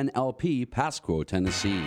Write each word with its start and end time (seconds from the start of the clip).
and 0.00 0.10
LP 0.14 0.64
Pasquo, 0.64 1.22
Tennessee. 1.26 1.84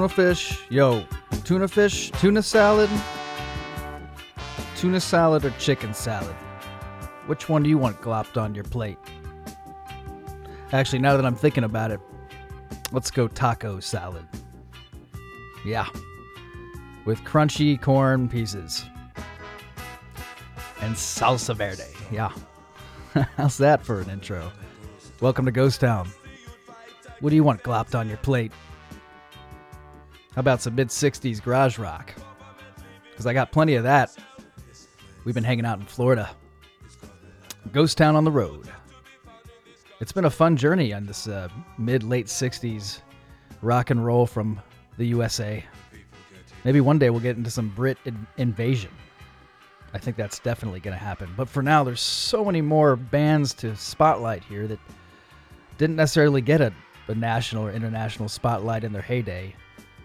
Tuna 0.00 0.08
fish, 0.08 0.58
yo, 0.70 1.04
tuna 1.44 1.68
fish, 1.68 2.10
tuna 2.12 2.42
salad, 2.42 2.88
tuna 4.74 4.98
salad 4.98 5.44
or 5.44 5.50
chicken 5.58 5.92
salad? 5.92 6.34
Which 7.26 7.50
one 7.50 7.62
do 7.62 7.68
you 7.68 7.76
want 7.76 8.00
glopped 8.00 8.40
on 8.40 8.54
your 8.54 8.64
plate? 8.64 8.96
Actually, 10.72 11.00
now 11.00 11.18
that 11.18 11.26
I'm 11.26 11.34
thinking 11.34 11.64
about 11.64 11.90
it, 11.90 12.00
let's 12.92 13.10
go 13.10 13.28
taco 13.28 13.78
salad. 13.78 14.26
Yeah, 15.66 15.86
with 17.04 17.20
crunchy 17.24 17.78
corn 17.78 18.26
pieces 18.26 18.86
and 20.80 20.94
salsa 20.94 21.54
verde. 21.54 21.84
Yeah, 22.10 22.32
how's 23.36 23.58
that 23.58 23.82
for 23.82 24.00
an 24.00 24.08
intro? 24.08 24.50
Welcome 25.20 25.44
to 25.44 25.52
Ghost 25.52 25.82
Town. 25.82 26.08
What 27.20 27.28
do 27.28 27.36
you 27.36 27.44
want 27.44 27.62
glopped 27.62 27.94
on 27.94 28.08
your 28.08 28.16
plate? 28.16 28.50
How 30.40 30.42
about 30.42 30.62
some 30.62 30.74
mid 30.74 30.88
60s 30.88 31.42
garage 31.42 31.78
rock? 31.78 32.14
Because 33.10 33.26
I 33.26 33.34
got 33.34 33.52
plenty 33.52 33.74
of 33.74 33.82
that. 33.82 34.16
We've 35.26 35.34
been 35.34 35.44
hanging 35.44 35.66
out 35.66 35.78
in 35.78 35.84
Florida. 35.84 36.30
Ghost 37.72 37.98
Town 37.98 38.16
on 38.16 38.24
the 38.24 38.30
road. 38.30 38.66
It's 40.00 40.12
been 40.12 40.24
a 40.24 40.30
fun 40.30 40.56
journey 40.56 40.94
on 40.94 41.04
this 41.04 41.28
uh, 41.28 41.48
mid 41.76 42.02
late 42.02 42.24
60s 42.24 43.02
rock 43.60 43.90
and 43.90 44.02
roll 44.02 44.24
from 44.24 44.58
the 44.96 45.04
USA. 45.08 45.62
Maybe 46.64 46.80
one 46.80 46.98
day 46.98 47.10
we'll 47.10 47.20
get 47.20 47.36
into 47.36 47.50
some 47.50 47.68
Brit 47.68 47.98
in- 48.06 48.26
invasion. 48.38 48.92
I 49.92 49.98
think 49.98 50.16
that's 50.16 50.38
definitely 50.38 50.80
going 50.80 50.96
to 50.96 51.04
happen. 51.04 51.28
But 51.36 51.50
for 51.50 51.62
now, 51.62 51.84
there's 51.84 52.00
so 52.00 52.46
many 52.46 52.62
more 52.62 52.96
bands 52.96 53.52
to 53.56 53.76
spotlight 53.76 54.42
here 54.42 54.66
that 54.68 54.78
didn't 55.76 55.96
necessarily 55.96 56.40
get 56.40 56.62
a, 56.62 56.72
a 57.08 57.14
national 57.14 57.66
or 57.66 57.72
international 57.72 58.30
spotlight 58.30 58.84
in 58.84 58.94
their 58.94 59.02
heyday 59.02 59.54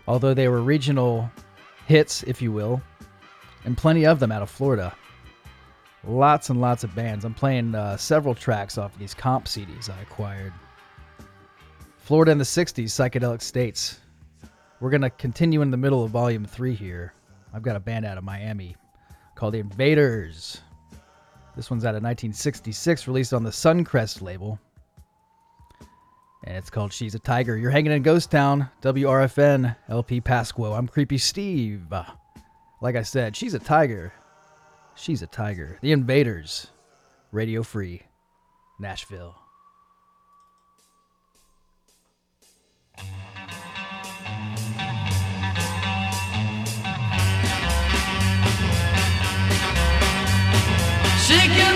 although 0.08 0.34
they 0.34 0.48
were 0.48 0.62
regional 0.62 1.30
hits, 1.88 2.24
if 2.24 2.42
you 2.42 2.52
will, 2.52 2.82
and 3.64 3.78
plenty 3.78 4.06
of 4.06 4.20
them 4.20 4.32
out 4.32 4.42
of 4.42 4.50
Florida. 4.50 4.96
Lots 6.08 6.50
and 6.50 6.62
lots 6.62 6.84
of 6.84 6.94
bands. 6.94 7.26
I'm 7.26 7.34
playing 7.34 7.74
uh, 7.74 7.98
several 7.98 8.36
tracks 8.36 8.78
off 8.78 8.94
of 8.94 9.00
these 9.00 9.14
comp 9.14 9.46
CDs 9.46 9.90
I 9.90 10.00
acquired. 10.02 10.54
Florida 11.98 12.32
in 12.32 12.38
the 12.38 12.44
60s, 12.44 12.86
Psychedelic 12.86 13.42
States. 13.42 14.00
We're 14.80 14.92
going 14.92 15.02
to 15.02 15.10
continue 15.10 15.62
in 15.64 15.72
the 15.72 15.78
middle 15.78 16.04
of 16.04 16.12
volume 16.12 16.46
three 16.46 16.76
here. 16.76 17.14
I've 17.54 17.64
got 17.64 17.76
a 17.76 17.80
band 17.80 18.06
out 18.06 18.18
of 18.18 18.24
Miami 18.24 18.76
called 19.34 19.56
The 19.56 19.60
Invaders. 19.60 20.62
This 21.56 21.72
one's 21.72 21.86
out 21.86 21.96
of 21.96 22.04
1966, 22.04 23.08
released 23.08 23.34
on 23.34 23.44
the 23.44 23.50
Suncrest 23.50 24.22
label 24.22 24.60
and 26.46 26.56
it's 26.58 26.70
called 26.70 26.94
She's 26.94 27.16
a 27.16 27.20
Tiger. 27.20 27.58
You're 27.58 27.72
hanging 27.72 27.92
in 27.92 28.04
Ghost 28.04 28.30
Town, 28.32 28.70
WRFN, 28.82 29.76
LP 29.90 30.22
Pasquo. 30.22 30.78
I'm 30.78 30.88
Creepy 30.88 31.18
Steve. 31.18 31.82
Ah, 31.92 32.18
like 32.82 32.96
I 32.96 33.02
said, 33.02 33.36
she's 33.36 33.54
a 33.54 33.60
tiger. 33.60 34.14
She's 34.96 35.22
a 35.22 35.28
tiger. 35.28 35.80
The 35.82 35.92
Invaders, 35.92 36.68
Radio 37.32 37.64
Free, 37.64 38.04
Nashville. 38.80 39.36
She 51.26 51.40
can 51.40 51.75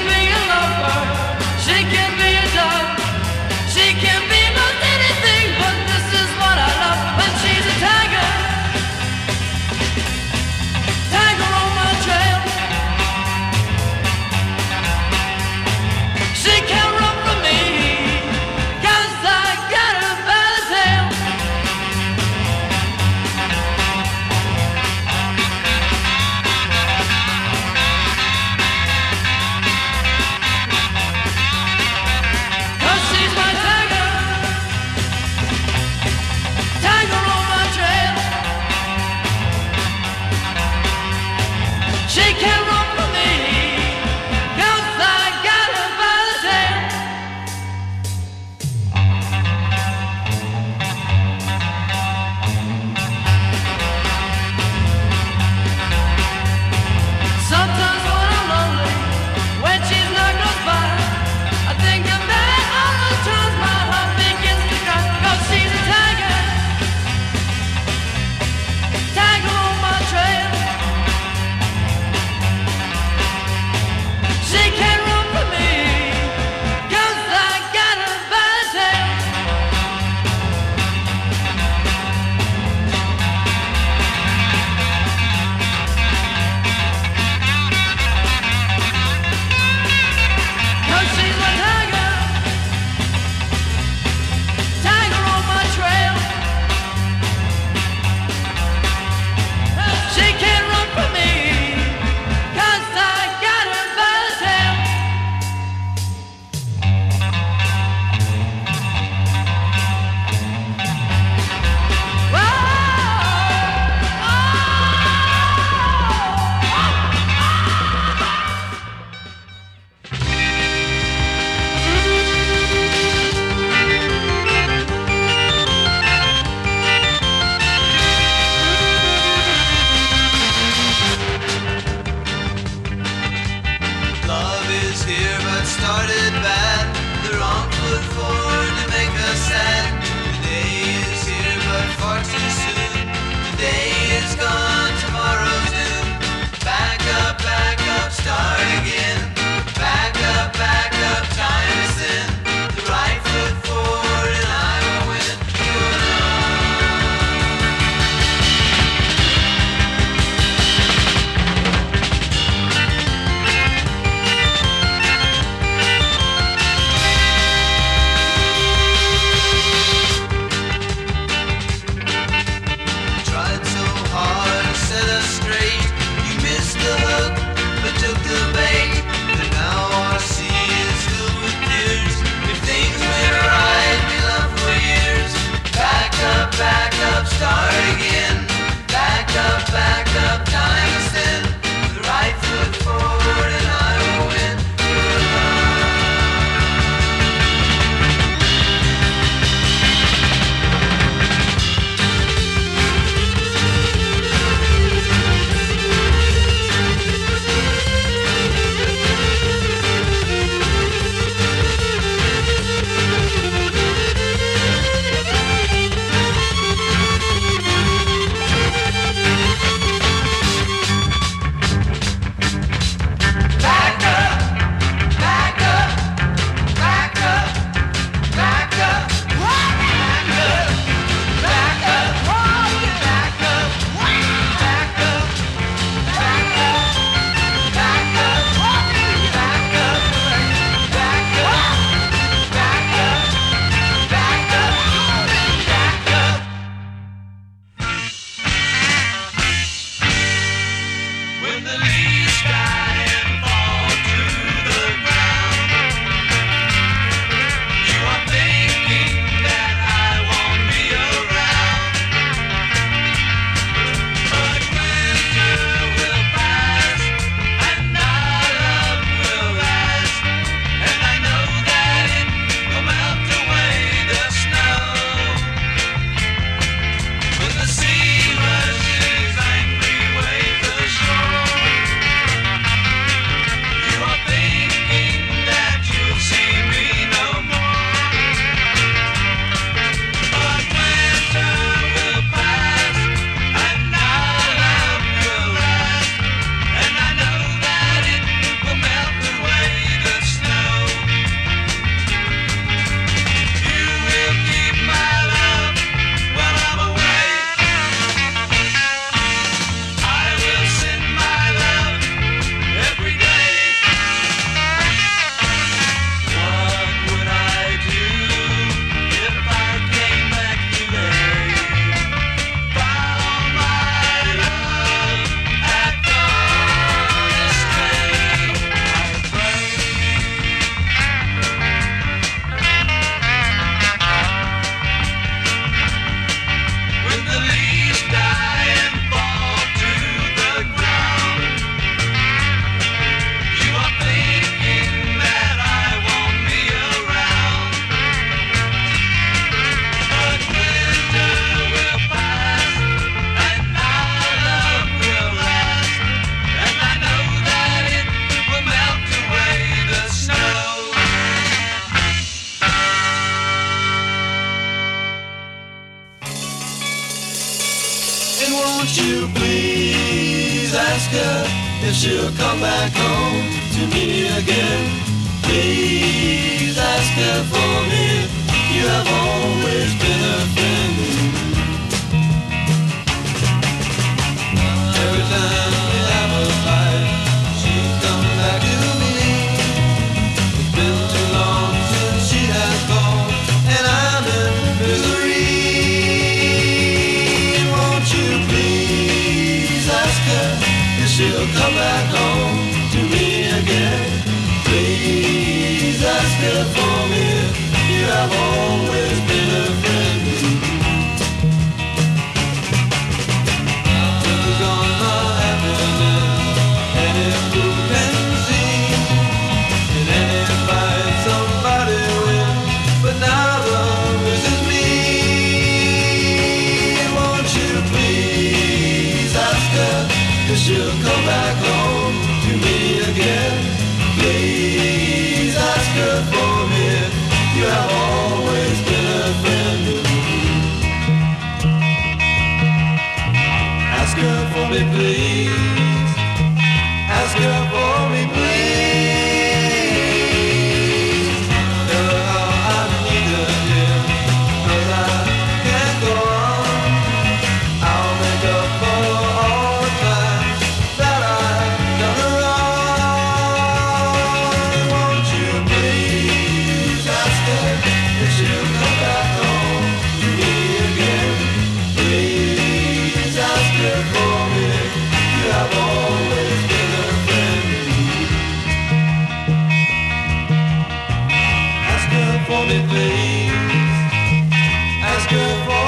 Her 485.29 485.65
for 485.65 485.78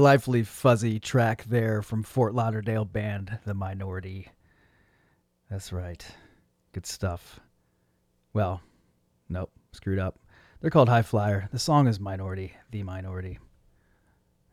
delightfully 0.00 0.42
fuzzy 0.42 0.98
track 0.98 1.44
there 1.44 1.82
from 1.82 2.02
Fort 2.02 2.34
Lauderdale 2.34 2.86
band 2.86 3.38
The 3.44 3.52
Minority. 3.52 4.28
That's 5.50 5.74
right. 5.74 6.02
Good 6.72 6.86
stuff. 6.86 7.38
Well, 8.32 8.62
nope, 9.28 9.50
screwed 9.72 9.98
up. 9.98 10.18
They're 10.58 10.70
called 10.70 10.88
High 10.88 11.02
Flyer. 11.02 11.50
The 11.52 11.58
song 11.58 11.86
is 11.86 12.00
Minority, 12.00 12.54
The 12.70 12.82
Minority. 12.82 13.38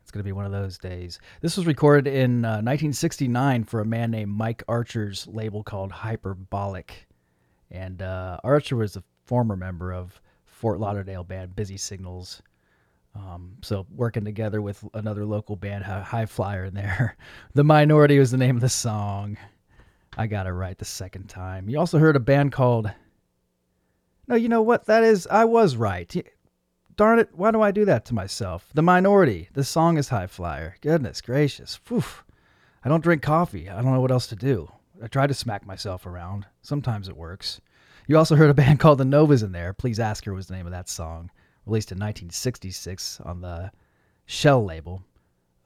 It's 0.02 0.10
going 0.10 0.20
to 0.20 0.28
be 0.28 0.32
one 0.32 0.44
of 0.44 0.52
those 0.52 0.76
days. 0.76 1.18
This 1.40 1.56
was 1.56 1.64
recorded 1.64 2.12
in 2.12 2.44
uh, 2.44 2.60
1969 2.60 3.64
for 3.64 3.80
a 3.80 3.86
man 3.86 4.10
named 4.10 4.32
Mike 4.32 4.62
Archer's 4.68 5.26
label 5.26 5.62
called 5.62 5.92
Hyperbolic. 5.92 7.08
And 7.70 8.02
uh, 8.02 8.38
Archer 8.44 8.76
was 8.76 8.96
a 8.96 9.04
former 9.24 9.56
member 9.56 9.94
of 9.94 10.20
Fort 10.44 10.78
Lauderdale 10.78 11.24
band 11.24 11.56
Busy 11.56 11.78
Signals. 11.78 12.42
Um, 13.18 13.56
so 13.62 13.86
working 13.94 14.24
together 14.24 14.62
with 14.62 14.84
another 14.94 15.24
local 15.24 15.56
band, 15.56 15.84
High 15.84 16.26
Flyer, 16.26 16.66
in 16.66 16.74
there. 16.74 17.16
The 17.54 17.64
Minority 17.64 18.18
was 18.18 18.30
the 18.30 18.36
name 18.36 18.56
of 18.56 18.62
the 18.62 18.68
song. 18.68 19.36
I 20.16 20.26
got 20.26 20.46
it 20.46 20.52
right 20.52 20.78
the 20.78 20.84
second 20.84 21.28
time. 21.28 21.68
You 21.68 21.78
also 21.78 21.98
heard 21.98 22.16
a 22.16 22.20
band 22.20 22.52
called. 22.52 22.90
No, 24.28 24.36
you 24.36 24.48
know 24.48 24.62
what? 24.62 24.86
That 24.86 25.02
is, 25.02 25.26
I 25.26 25.44
was 25.44 25.76
right. 25.76 26.14
Darn 26.96 27.18
it! 27.18 27.30
Why 27.32 27.50
do 27.50 27.60
I 27.62 27.70
do 27.70 27.84
that 27.86 28.04
to 28.06 28.14
myself? 28.14 28.68
The 28.74 28.82
Minority. 28.82 29.48
The 29.52 29.64
song 29.64 29.98
is 29.98 30.08
High 30.08 30.26
Flyer. 30.26 30.76
Goodness 30.80 31.20
gracious. 31.20 31.76
Phew. 31.84 32.04
I 32.84 32.88
don't 32.88 33.02
drink 33.02 33.22
coffee. 33.22 33.68
I 33.68 33.80
don't 33.82 33.92
know 33.92 34.00
what 34.00 34.10
else 34.10 34.26
to 34.28 34.36
do. 34.36 34.70
I 35.02 35.06
try 35.06 35.26
to 35.26 35.34
smack 35.34 35.66
myself 35.66 36.06
around. 36.06 36.46
Sometimes 36.62 37.08
it 37.08 37.16
works. 37.16 37.60
You 38.06 38.16
also 38.16 38.36
heard 38.36 38.50
a 38.50 38.54
band 38.54 38.80
called 38.80 38.98
the 38.98 39.04
Novas 39.04 39.42
in 39.42 39.52
there. 39.52 39.72
Please 39.72 40.00
Ask 40.00 40.24
Her 40.24 40.34
was 40.34 40.48
the 40.48 40.54
name 40.54 40.66
of 40.66 40.72
that 40.72 40.88
song, 40.88 41.30
released 41.68 41.92
in 41.92 41.96
1966 41.96 43.20
on 43.24 43.40
the 43.40 43.70
Shell 44.26 44.64
label. 44.64 45.02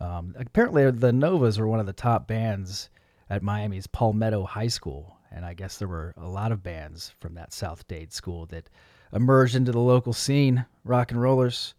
Um, 0.00 0.34
apparently, 0.38 0.90
the 0.90 1.12
Novas 1.12 1.58
were 1.58 1.68
one 1.68 1.80
of 1.80 1.86
the 1.86 1.92
top 1.92 2.26
bands 2.26 2.90
at 3.30 3.42
Miami's 3.42 3.86
Palmetto 3.86 4.44
High 4.44 4.68
School, 4.68 5.16
and 5.30 5.44
I 5.44 5.54
guess 5.54 5.78
there 5.78 5.88
were 5.88 6.12
a 6.16 6.28
lot 6.28 6.52
of 6.52 6.62
bands 6.62 7.14
from 7.20 7.34
that 7.34 7.52
South 7.52 7.86
Dade 7.88 8.12
school 8.12 8.46
that 8.46 8.68
emerged 9.12 9.54
into 9.54 9.72
the 9.72 9.78
local 9.78 10.12
scene, 10.12 10.66
rock 10.84 11.12
and 11.12 11.20
rollers. 11.20 11.74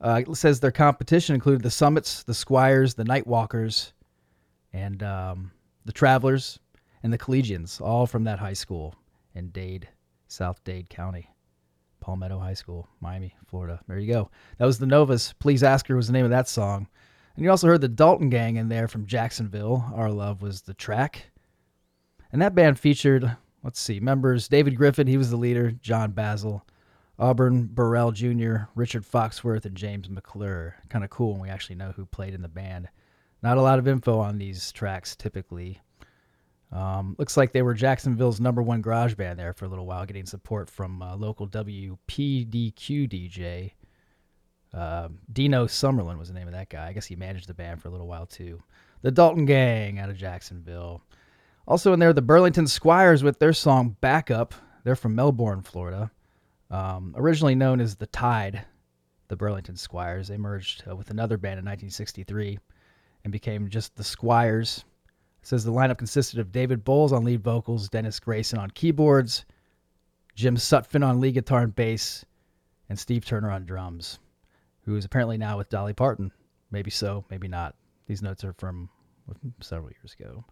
Uh, 0.00 0.22
it 0.26 0.36
says 0.36 0.60
their 0.60 0.70
competition 0.70 1.34
included 1.34 1.62
the 1.62 1.70
Summits, 1.70 2.22
the 2.22 2.34
Squires, 2.34 2.94
the 2.94 3.04
Nightwalkers, 3.04 3.92
and 4.72 5.02
um, 5.02 5.50
the 5.84 5.92
Travelers, 5.92 6.58
and 7.02 7.12
the 7.12 7.18
Collegians, 7.18 7.80
all 7.80 8.06
from 8.06 8.24
that 8.24 8.38
high 8.38 8.52
school 8.52 8.94
in 9.34 9.50
Dade, 9.50 9.88
South 10.26 10.62
Dade 10.64 10.88
County. 10.88 11.30
Palmetto 12.08 12.38
High 12.38 12.54
School, 12.54 12.88
Miami, 13.02 13.34
Florida. 13.48 13.82
There 13.86 13.98
you 13.98 14.10
go. 14.10 14.30
That 14.56 14.64
was 14.64 14.78
the 14.78 14.86
Novas. 14.86 15.34
Please 15.40 15.62
Ask 15.62 15.88
Her 15.88 15.94
was 15.94 16.06
the 16.06 16.14
name 16.14 16.24
of 16.24 16.30
that 16.30 16.48
song. 16.48 16.88
And 17.36 17.44
you 17.44 17.50
also 17.50 17.66
heard 17.66 17.82
the 17.82 17.88
Dalton 17.88 18.30
Gang 18.30 18.56
in 18.56 18.70
there 18.70 18.88
from 18.88 19.04
Jacksonville. 19.04 19.84
Our 19.94 20.10
Love 20.10 20.40
was 20.40 20.62
the 20.62 20.72
track. 20.72 21.30
And 22.32 22.40
that 22.40 22.54
band 22.54 22.78
featured, 22.78 23.36
let's 23.62 23.78
see, 23.78 24.00
members 24.00 24.48
David 24.48 24.74
Griffin, 24.74 25.06
he 25.06 25.18
was 25.18 25.28
the 25.28 25.36
leader, 25.36 25.70
John 25.70 26.12
Basil, 26.12 26.64
Auburn 27.18 27.66
Burrell 27.66 28.12
Jr., 28.12 28.68
Richard 28.74 29.04
Foxworth, 29.04 29.66
and 29.66 29.76
James 29.76 30.08
McClure. 30.08 30.76
Kind 30.88 31.04
of 31.04 31.10
cool 31.10 31.32
when 31.32 31.42
we 31.42 31.50
actually 31.50 31.76
know 31.76 31.92
who 31.92 32.06
played 32.06 32.32
in 32.32 32.40
the 32.40 32.48
band. 32.48 32.88
Not 33.42 33.58
a 33.58 33.62
lot 33.62 33.78
of 33.78 33.86
info 33.86 34.18
on 34.18 34.38
these 34.38 34.72
tracks 34.72 35.14
typically. 35.14 35.82
Um, 36.70 37.16
looks 37.18 37.36
like 37.36 37.52
they 37.52 37.62
were 37.62 37.74
Jacksonville's 37.74 38.40
number 38.40 38.62
one 38.62 38.82
garage 38.82 39.14
band 39.14 39.38
there 39.38 39.54
for 39.54 39.64
a 39.64 39.68
little 39.68 39.86
while, 39.86 40.04
getting 40.04 40.26
support 40.26 40.68
from 40.68 41.00
uh, 41.00 41.16
local 41.16 41.48
WPDQ 41.48 41.96
DJ. 43.08 43.72
Uh, 44.74 45.08
Dino 45.32 45.66
Summerlin 45.66 46.18
was 46.18 46.28
the 46.28 46.34
name 46.34 46.46
of 46.46 46.52
that 46.52 46.68
guy. 46.68 46.88
I 46.88 46.92
guess 46.92 47.06
he 47.06 47.16
managed 47.16 47.48
the 47.48 47.54
band 47.54 47.80
for 47.80 47.88
a 47.88 47.90
little 47.90 48.06
while 48.06 48.26
too. 48.26 48.62
The 49.00 49.10
Dalton 49.10 49.46
Gang 49.46 49.98
out 49.98 50.10
of 50.10 50.16
Jacksonville. 50.16 51.02
Also 51.66 51.92
in 51.92 52.00
there, 52.00 52.12
the 52.12 52.22
Burlington 52.22 52.66
Squires 52.66 53.22
with 53.22 53.38
their 53.38 53.52
song 53.52 53.96
Backup. 54.00 54.54
They're 54.84 54.96
from 54.96 55.14
Melbourne, 55.14 55.62
Florida. 55.62 56.10
Um, 56.70 57.14
originally 57.16 57.54
known 57.54 57.80
as 57.80 57.96
The 57.96 58.06
Tide, 58.06 58.64
the 59.28 59.36
Burlington 59.36 59.76
Squires. 59.76 60.28
They 60.28 60.36
merged 60.36 60.84
uh, 60.88 60.94
with 60.94 61.10
another 61.10 61.38
band 61.38 61.58
in 61.58 61.64
1963 61.64 62.58
and 63.24 63.32
became 63.32 63.68
just 63.68 63.96
the 63.96 64.04
Squires. 64.04 64.84
Says 65.42 65.64
the 65.64 65.72
lineup 65.72 65.98
consisted 65.98 66.38
of 66.38 66.52
David 66.52 66.84
Bowles 66.84 67.12
on 67.12 67.24
lead 67.24 67.42
vocals, 67.42 67.88
Dennis 67.88 68.20
Grayson 68.20 68.58
on 68.58 68.70
keyboards, 68.70 69.44
Jim 70.34 70.56
Sutphin 70.56 71.06
on 71.06 71.20
lead 71.20 71.34
guitar 71.34 71.62
and 71.62 71.74
bass, 71.74 72.24
and 72.88 72.98
Steve 72.98 73.24
Turner 73.24 73.50
on 73.50 73.64
drums, 73.64 74.18
who 74.82 74.96
is 74.96 75.04
apparently 75.04 75.38
now 75.38 75.56
with 75.56 75.70
Dolly 75.70 75.94
Parton. 75.94 76.32
Maybe 76.70 76.90
so, 76.90 77.24
maybe 77.30 77.48
not. 77.48 77.74
These 78.06 78.22
notes 78.22 78.44
are 78.44 78.52
from 78.52 78.88
several 79.60 79.90
years 79.90 80.14
ago. 80.18 80.44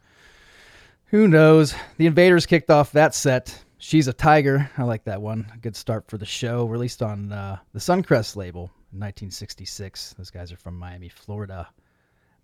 Who 1.07 1.29
knows? 1.29 1.75
The 1.99 2.07
Invaders 2.07 2.47
kicked 2.47 2.71
off 2.71 2.93
that 2.93 3.15
set. 3.15 3.65
She's 3.79 4.09
a 4.09 4.13
Tiger. 4.13 4.71
I 4.77 4.83
like 4.83 5.05
that 5.05 5.23
one. 5.23 5.51
A 5.55 5.59
good 5.59 5.77
start 5.77 6.09
for 6.09 6.19
the 6.19 6.27
show. 6.27 6.67
Released 6.67 7.03
on 7.03 7.33
uh, 7.33 7.59
the 7.73 7.79
Suncrest 7.79 8.35
label 8.35 8.63
in 8.93 8.99
1966. 9.01 10.15
Those 10.19 10.31
guys 10.31 10.51
are 10.51 10.57
from 10.57 10.79
Miami, 10.79 11.09
Florida. 11.09 11.69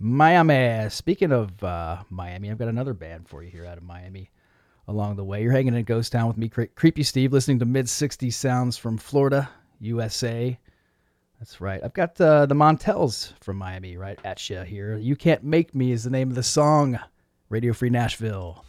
Miami. 0.03 0.91
Speaking 0.91 1.31
of 1.31 1.63
uh, 1.63 2.03
Miami, 2.11 2.51
I've 2.51 2.59
got 2.59 2.69
another 2.69 2.93
band 2.93 3.29
for 3.29 3.43
you 3.43 3.51
here 3.51 3.65
out 3.65 3.79
of 3.79 3.85
Miami. 3.85 4.31
Along 4.89 5.15
the 5.15 5.25
way, 5.25 5.43
you're 5.43 5.53
hanging 5.53 5.75
in 5.75 5.85
Ghost 5.85 6.11
Town 6.11 6.27
with 6.27 6.37
me, 6.37 6.49
Cre- 6.49 6.65
Creepy 6.75 7.05
Steve, 7.05 7.33
listening 7.33 7.61
to 7.61 7.65
mid 7.65 7.87
60s 7.87 8.33
sounds 8.33 8.77
from 8.77 8.99
Florida, 8.99 9.49
USA. 9.79 10.59
That's 11.39 11.61
right. 11.61 11.81
I've 11.85 11.95
got 11.95 12.21
uh, 12.21 12.47
the 12.47 12.55
Montels 12.55 13.33
from 13.41 13.57
Miami 13.59 13.97
right 13.97 14.19
at 14.25 14.51
you 14.51 14.63
here. 14.63 14.99
You 14.99 15.15
Can't 15.15 15.45
Make 15.45 15.75
Me 15.75 15.93
is 15.93 16.03
the 16.03 16.11
name 16.11 16.31
of 16.31 16.35
the 16.35 16.43
song. 16.43 16.99
Radio 17.49 17.73
Free 17.73 17.91
Nashville. 17.91 18.65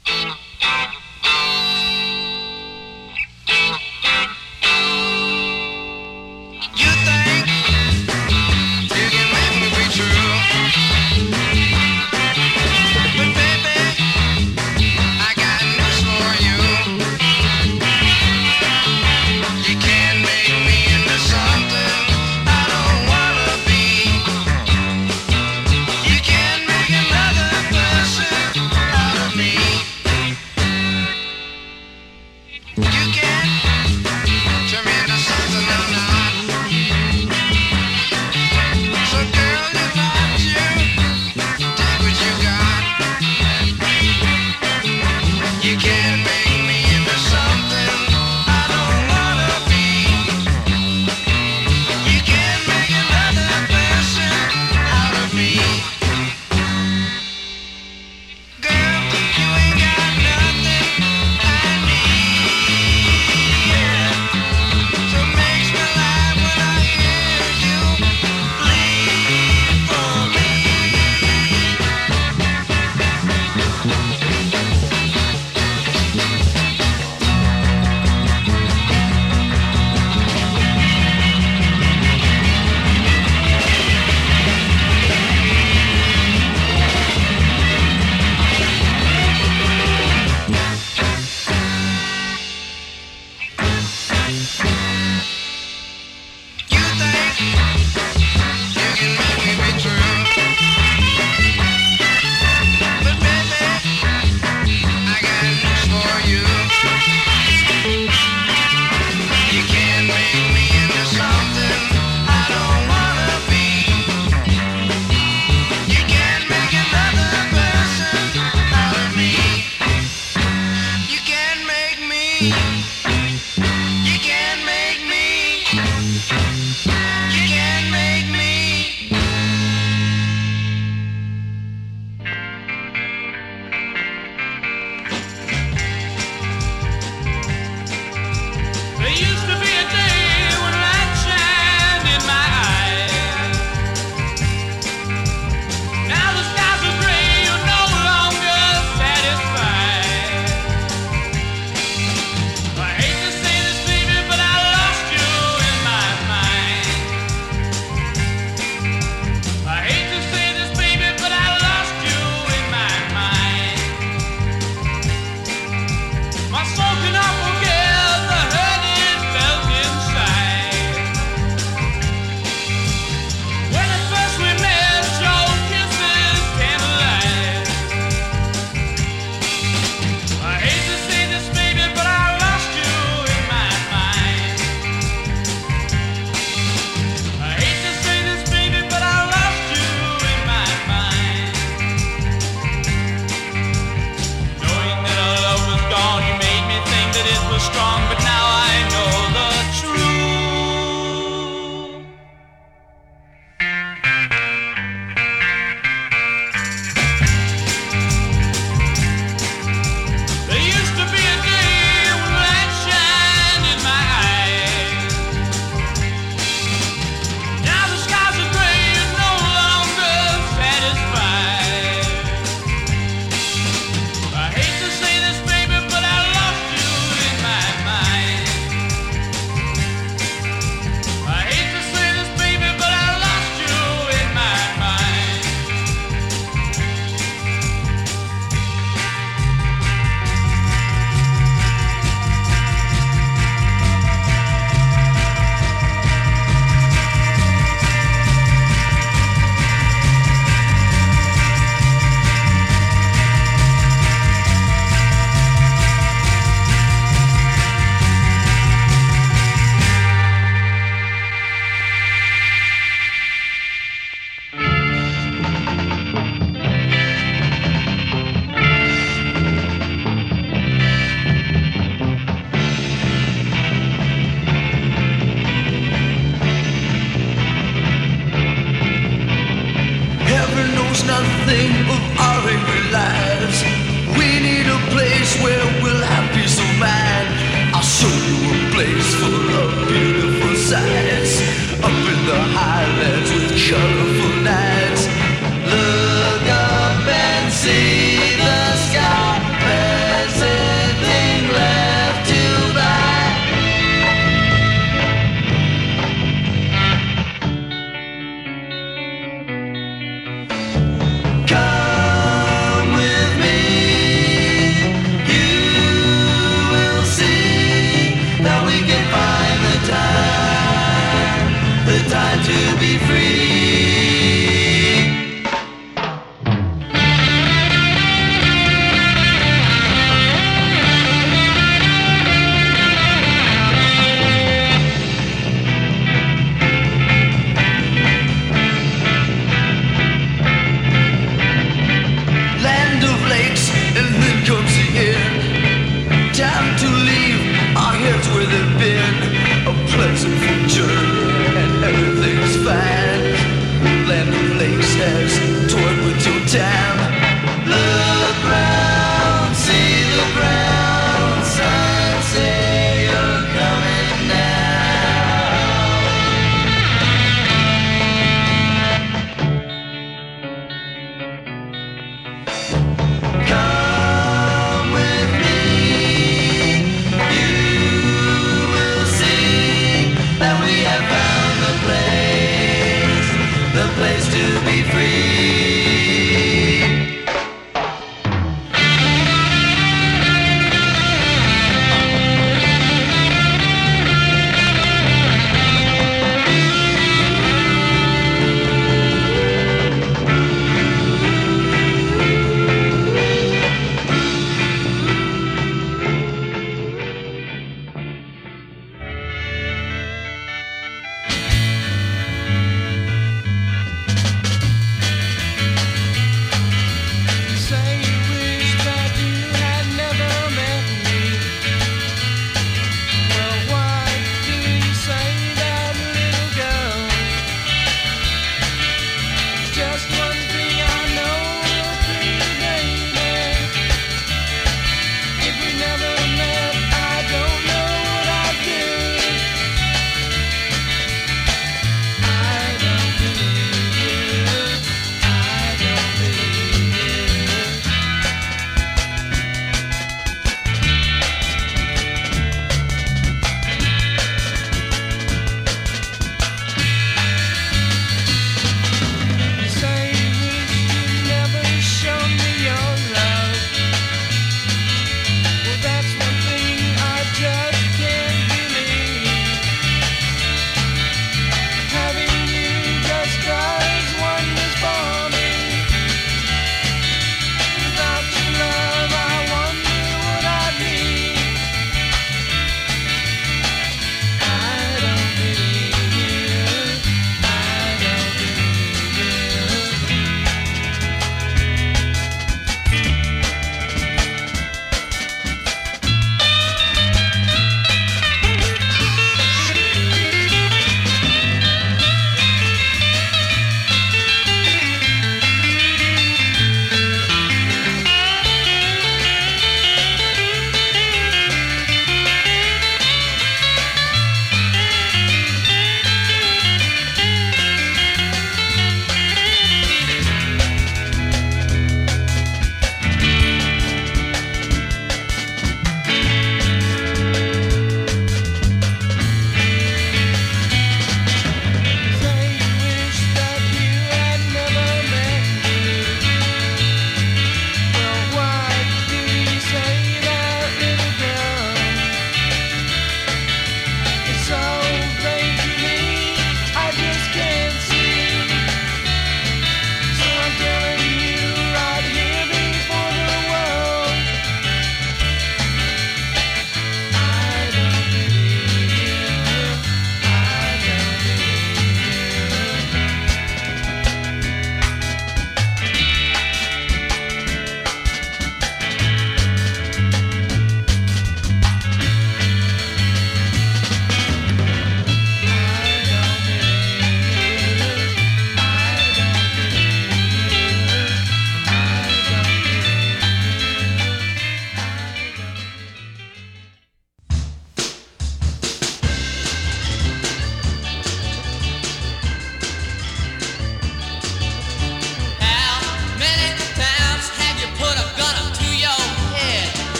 Used 139.19 139.45
to 139.47 139.59
be 139.59 139.62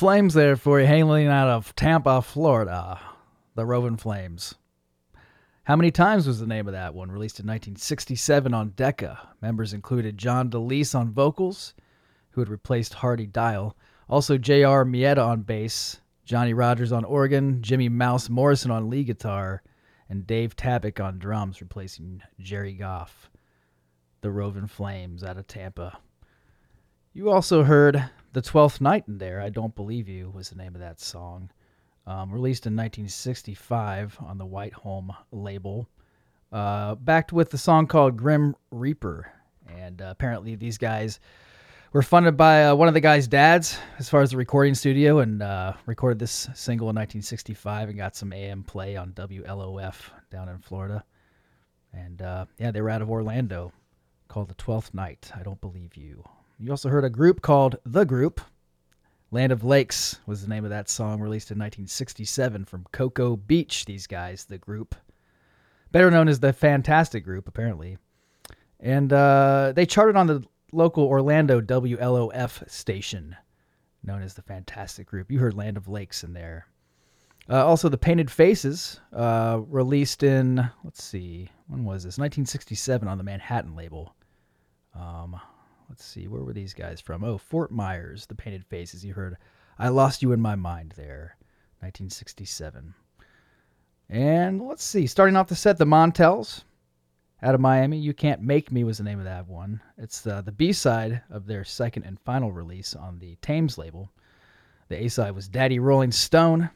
Flames 0.00 0.32
there 0.32 0.56
for 0.56 0.80
you, 0.80 0.86
hailing 0.86 1.26
out 1.26 1.48
of 1.48 1.76
Tampa, 1.76 2.22
Florida. 2.22 2.98
The 3.54 3.66
Roving 3.66 3.98
Flames. 3.98 4.54
How 5.64 5.76
Many 5.76 5.90
Times 5.90 6.26
was 6.26 6.40
the 6.40 6.46
name 6.46 6.66
of 6.66 6.72
that 6.72 6.94
one, 6.94 7.12
released 7.12 7.38
in 7.38 7.44
1967 7.44 8.54
on 8.54 8.70
Decca. 8.70 9.28
Members 9.42 9.74
included 9.74 10.16
John 10.16 10.48
DeLeese 10.48 10.94
on 10.94 11.12
vocals, 11.12 11.74
who 12.30 12.40
had 12.40 12.48
replaced 12.48 12.94
Hardy 12.94 13.26
Dial, 13.26 13.76
also 14.08 14.38
J.R. 14.38 14.86
Mieta 14.86 15.22
on 15.22 15.42
bass, 15.42 16.00
Johnny 16.24 16.54
Rogers 16.54 16.92
on 16.92 17.04
organ, 17.04 17.60
Jimmy 17.60 17.90
Mouse 17.90 18.30
Morrison 18.30 18.70
on 18.70 18.88
lead 18.88 19.06
guitar, 19.06 19.62
and 20.08 20.26
Dave 20.26 20.56
Tabak 20.56 20.98
on 20.98 21.18
drums, 21.18 21.60
replacing 21.60 22.22
Jerry 22.38 22.72
Goff. 22.72 23.28
The 24.22 24.30
Roving 24.30 24.66
Flames 24.66 25.22
out 25.22 25.36
of 25.36 25.46
Tampa. 25.46 25.98
You 27.12 27.28
also 27.28 27.64
heard 27.64 28.08
The 28.32 28.42
Twelfth 28.42 28.80
Night 28.80 29.04
in 29.08 29.18
there, 29.18 29.40
I 29.40 29.48
Don't 29.48 29.74
Believe 29.74 30.08
You 30.08 30.30
was 30.30 30.50
the 30.50 30.56
name 30.56 30.76
of 30.76 30.80
that 30.80 31.00
song. 31.00 31.50
Um, 32.06 32.30
released 32.30 32.64
in 32.64 32.76
1965 32.76 34.18
on 34.20 34.38
the 34.38 34.46
White 34.46 34.72
Home 34.72 35.12
label. 35.32 35.88
Uh, 36.52 36.94
backed 36.94 37.32
with 37.32 37.50
the 37.50 37.58
song 37.58 37.88
called 37.88 38.16
Grim 38.16 38.54
Reaper. 38.70 39.32
And 39.68 40.00
uh, 40.00 40.10
apparently, 40.10 40.54
these 40.54 40.78
guys 40.78 41.18
were 41.92 42.02
funded 42.02 42.36
by 42.36 42.66
uh, 42.66 42.74
one 42.76 42.86
of 42.86 42.94
the 42.94 43.00
guy's 43.00 43.26
dads 43.26 43.76
as 43.98 44.08
far 44.08 44.22
as 44.22 44.30
the 44.30 44.36
recording 44.36 44.76
studio 44.76 45.18
and 45.18 45.42
uh, 45.42 45.72
recorded 45.86 46.20
this 46.20 46.48
single 46.54 46.88
in 46.88 46.94
1965 46.94 47.88
and 47.88 47.98
got 47.98 48.14
some 48.14 48.32
AM 48.32 48.62
play 48.62 48.96
on 48.96 49.12
WLOF 49.12 49.96
down 50.30 50.48
in 50.48 50.58
Florida. 50.58 51.04
And 51.92 52.22
uh, 52.22 52.46
yeah, 52.58 52.70
they 52.70 52.80
were 52.80 52.90
out 52.90 53.02
of 53.02 53.10
Orlando 53.10 53.72
called 54.28 54.48
The 54.48 54.54
Twelfth 54.54 54.94
Night. 54.94 55.32
I 55.34 55.42
Don't 55.42 55.60
Believe 55.60 55.96
You. 55.96 56.22
You 56.62 56.70
also 56.70 56.90
heard 56.90 57.06
a 57.06 57.10
group 57.10 57.40
called 57.40 57.76
The 57.86 58.04
Group. 58.04 58.38
Land 59.30 59.50
of 59.50 59.64
Lakes 59.64 60.18
was 60.26 60.42
the 60.42 60.48
name 60.48 60.64
of 60.64 60.70
that 60.70 60.90
song, 60.90 61.18
released 61.18 61.50
in 61.50 61.56
1967 61.56 62.66
from 62.66 62.84
Cocoa 62.92 63.36
Beach. 63.36 63.86
These 63.86 64.06
guys, 64.06 64.44
the 64.44 64.58
group, 64.58 64.94
better 65.90 66.10
known 66.10 66.28
as 66.28 66.40
the 66.40 66.52
Fantastic 66.52 67.24
Group, 67.24 67.48
apparently, 67.48 67.96
and 68.78 69.10
uh, 69.10 69.72
they 69.74 69.86
charted 69.86 70.16
on 70.16 70.26
the 70.26 70.44
local 70.70 71.04
Orlando 71.04 71.62
WLOF 71.62 72.68
station, 72.68 73.36
known 74.02 74.20
as 74.20 74.34
the 74.34 74.42
Fantastic 74.42 75.06
Group. 75.06 75.30
You 75.30 75.38
heard 75.38 75.54
Land 75.54 75.78
of 75.78 75.88
Lakes 75.88 76.24
in 76.24 76.34
there. 76.34 76.66
Uh, 77.48 77.64
also, 77.64 77.88
the 77.88 77.96
Painted 77.96 78.30
Faces, 78.30 79.00
uh, 79.14 79.60
released 79.66 80.22
in 80.22 80.68
let's 80.84 81.02
see, 81.02 81.48
when 81.68 81.84
was 81.84 82.02
this? 82.02 82.18
1967 82.18 83.08
on 83.08 83.16
the 83.16 83.24
Manhattan 83.24 83.74
label. 83.74 84.14
Um, 84.94 85.40
let's 85.90 86.04
see, 86.04 86.28
where 86.28 86.42
were 86.42 86.52
these 86.52 86.72
guys 86.72 87.00
from? 87.00 87.24
Oh, 87.24 87.36
Fort 87.36 87.72
Myers, 87.72 88.24
the 88.26 88.34
Painted 88.36 88.64
Faces. 88.64 89.04
You 89.04 89.12
heard 89.12 89.36
I 89.76 89.88
Lost 89.88 90.22
You 90.22 90.30
in 90.30 90.40
My 90.40 90.54
Mind 90.54 90.94
there, 90.96 91.36
1967. 91.80 92.94
And 94.08 94.62
let's 94.62 94.84
see, 94.84 95.08
starting 95.08 95.36
off 95.36 95.48
the 95.48 95.56
set, 95.56 95.78
the 95.78 95.84
Montels 95.84 96.64
out 97.42 97.56
of 97.56 97.60
Miami. 97.60 97.98
You 97.98 98.14
Can't 98.14 98.40
Make 98.40 98.70
Me 98.70 98.84
was 98.84 98.98
the 98.98 99.04
name 99.04 99.18
of 99.18 99.24
that 99.24 99.48
one. 99.48 99.80
It's 99.98 100.20
the, 100.20 100.42
the 100.42 100.52
B 100.52 100.72
side 100.72 101.22
of 101.28 101.46
their 101.46 101.64
second 101.64 102.04
and 102.04 102.20
final 102.20 102.52
release 102.52 102.94
on 102.94 103.18
the 103.18 103.36
Thames 103.42 103.76
label. 103.76 104.12
The 104.88 105.04
A 105.04 105.08
side 105.08 105.34
was 105.34 105.48
Daddy 105.48 105.80
Rolling 105.80 106.12
Stone, 106.12 106.70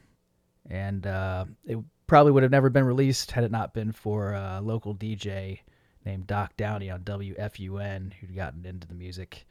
and 0.69 1.07
uh, 1.07 1.45
it 1.63 1.77
probably 2.05 2.33
would 2.33 2.43
have 2.43 2.51
never 2.51 2.69
been 2.69 2.83
released 2.83 3.31
had 3.31 3.45
it 3.45 3.51
not 3.51 3.73
been 3.73 3.93
for 3.93 4.33
a 4.33 4.59
local 4.61 4.93
DJ 4.93 5.59
named 6.05 6.27
Doc 6.27 6.55
Downey 6.57 6.89
on 6.89 7.01
WFUN 7.01 8.13
who'd 8.13 8.35
gotten 8.35 8.65
into 8.65 8.87
the 8.87 8.93
music 8.93 9.47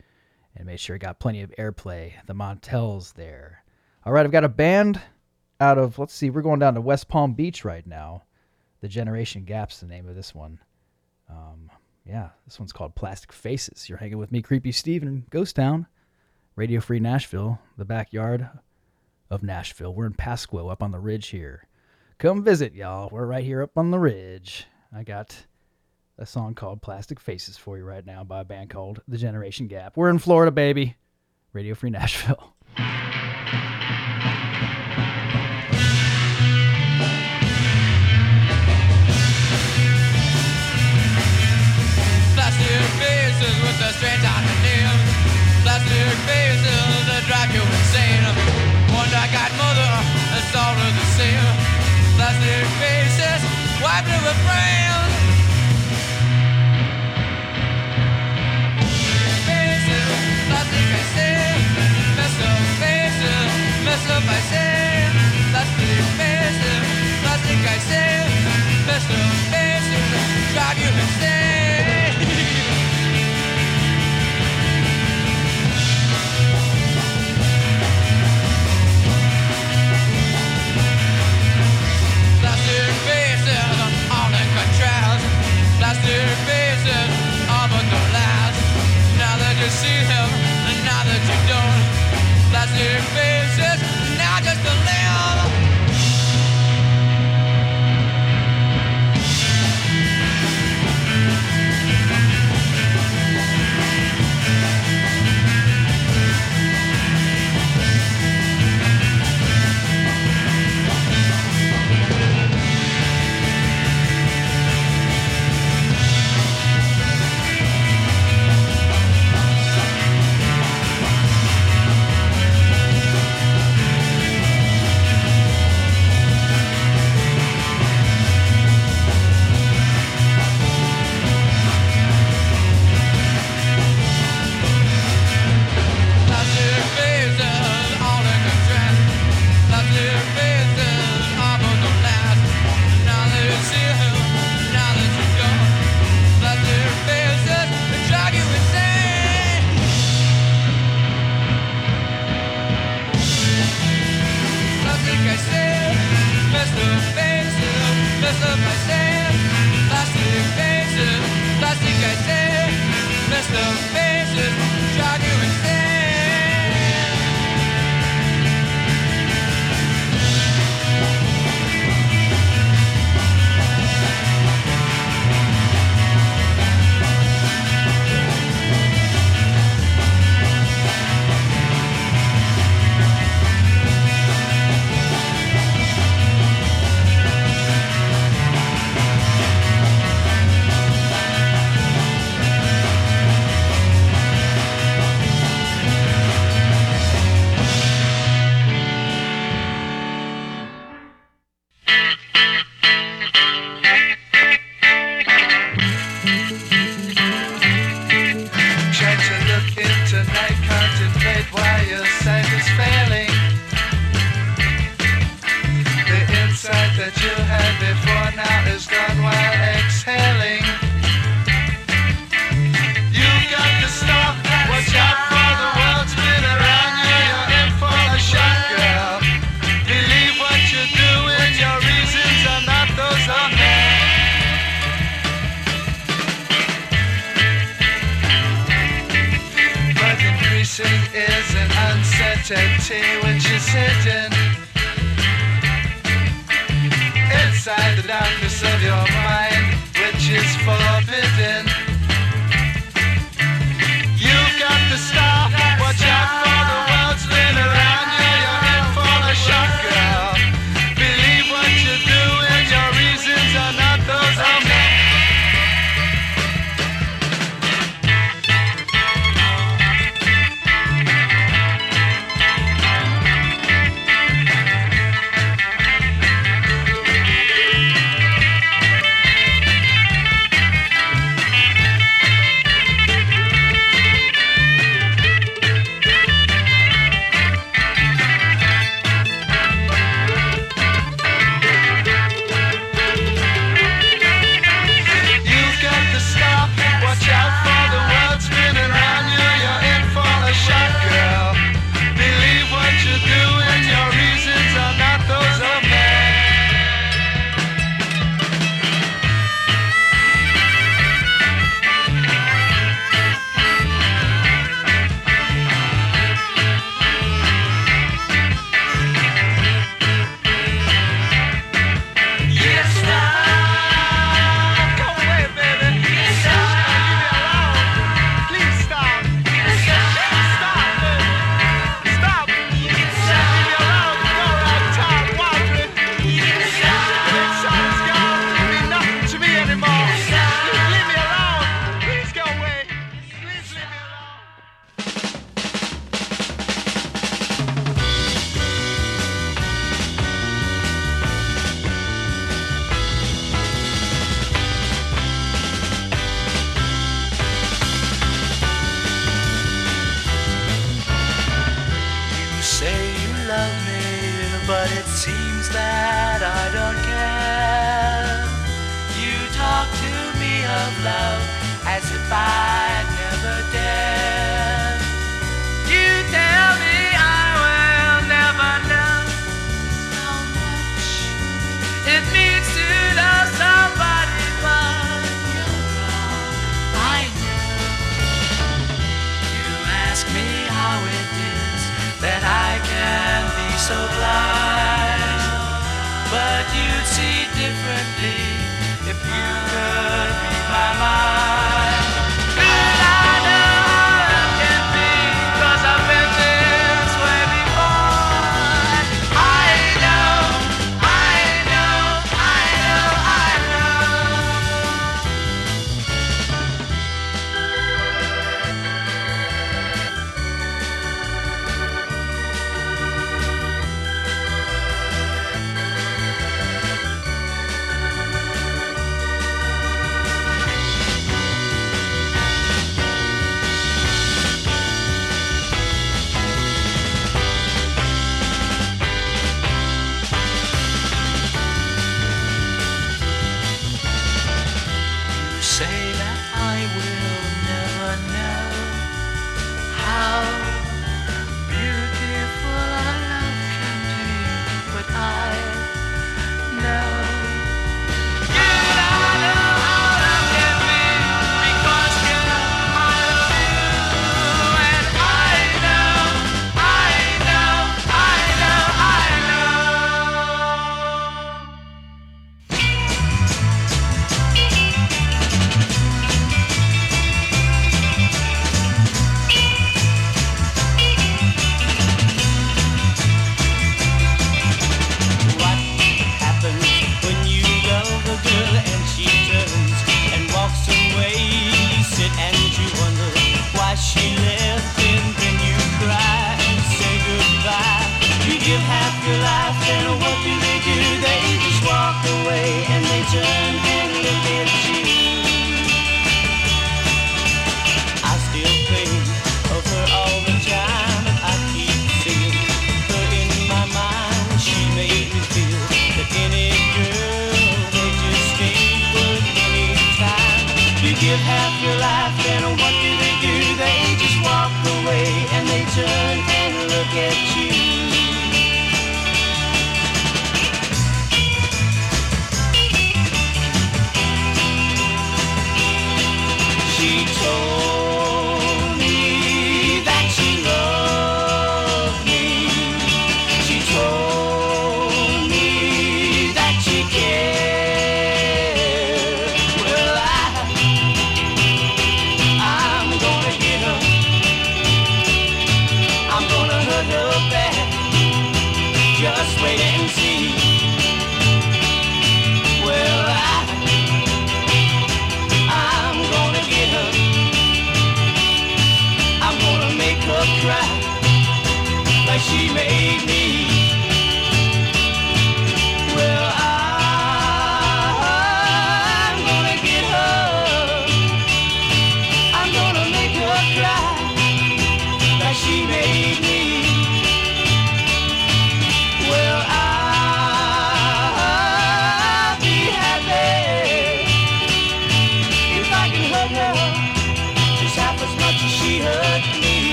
and 0.57 0.67
made 0.67 0.81
sure 0.81 0.95
he 0.95 1.01
got 1.01 1.19
plenty 1.19 1.43
of 1.43 1.53
airplay. 1.59 2.13
The 2.27 2.35
Montels 2.35 3.13
there. 3.13 3.65
All 4.05 4.13
right, 4.13 4.25
I've 4.25 4.33
got 4.33 4.45
a 4.45 4.49
band 4.49 5.01
out 5.61 5.79
of, 5.79 5.99
let's 5.99 6.15
see, 6.15 6.31
we're 6.31 6.43
going 6.43 6.61
down 6.61 6.75
to 6.75 6.81
West 6.81 7.09
Palm 7.09 7.35
Beach 7.35 7.65
right 7.65 7.87
now. 7.87 8.23
The 8.81 8.89
Generation 8.89 9.45
Gap's 9.45 9.81
the 9.81 9.87
name 9.87 10.09
of 10.09 10.15
this 10.15 10.35
one. 10.35 10.61
Um, 11.29 11.71
yeah, 12.05 12.31
this 12.45 12.59
one's 12.59 12.73
called 12.73 12.95
Plastic 12.95 13.33
Faces. 13.33 13.89
You're 13.89 13.99
hanging 13.99 14.19
with 14.19 14.31
me, 14.31 14.43
Creepy 14.43 14.73
Steve, 14.73 15.03
in 15.03 15.25
Ghost 15.31 15.57
Town, 15.57 15.87
Radio 16.55 16.81
Free 16.81 17.01
Nashville, 17.01 17.59
the 17.79 17.87
backyard 17.87 18.49
of 19.31 19.43
Nashville. 19.43 19.95
We're 19.95 20.07
in 20.07 20.15
Pasquo 20.15 20.71
up 20.71 20.83
on 20.83 20.91
the 20.91 21.01
ridge 21.01 21.29
here. 21.29 21.67
Come 22.19 22.45
visit, 22.45 22.75
y'all. 22.75 23.09
We're 23.11 23.27
right 23.27 23.43
here 23.43 23.63
up 23.63 23.77
on 23.77 23.91
the 23.91 23.99
ridge. 23.99 24.67
I 24.95 25.03
got 25.03 25.47
a 26.19 26.27
song 26.27 26.55
called 26.55 26.83
Plastic 26.83 27.19
Faces 27.21 27.57
for 27.57 27.77
you 27.77 27.85
right 27.85 28.05
now 28.05 28.25
by 28.25 28.41
a 28.41 28.45
band 28.45 28.71
called 28.71 29.01
The 29.09 29.19
Generation 29.19 29.67
Gap. 29.67 29.97
We're 29.97 30.11
in 30.11 30.19
Florida, 30.19 30.51
baby. 30.51 30.97
Radio 31.53 31.75
Free 31.75 31.91
Nashville. 31.91 32.54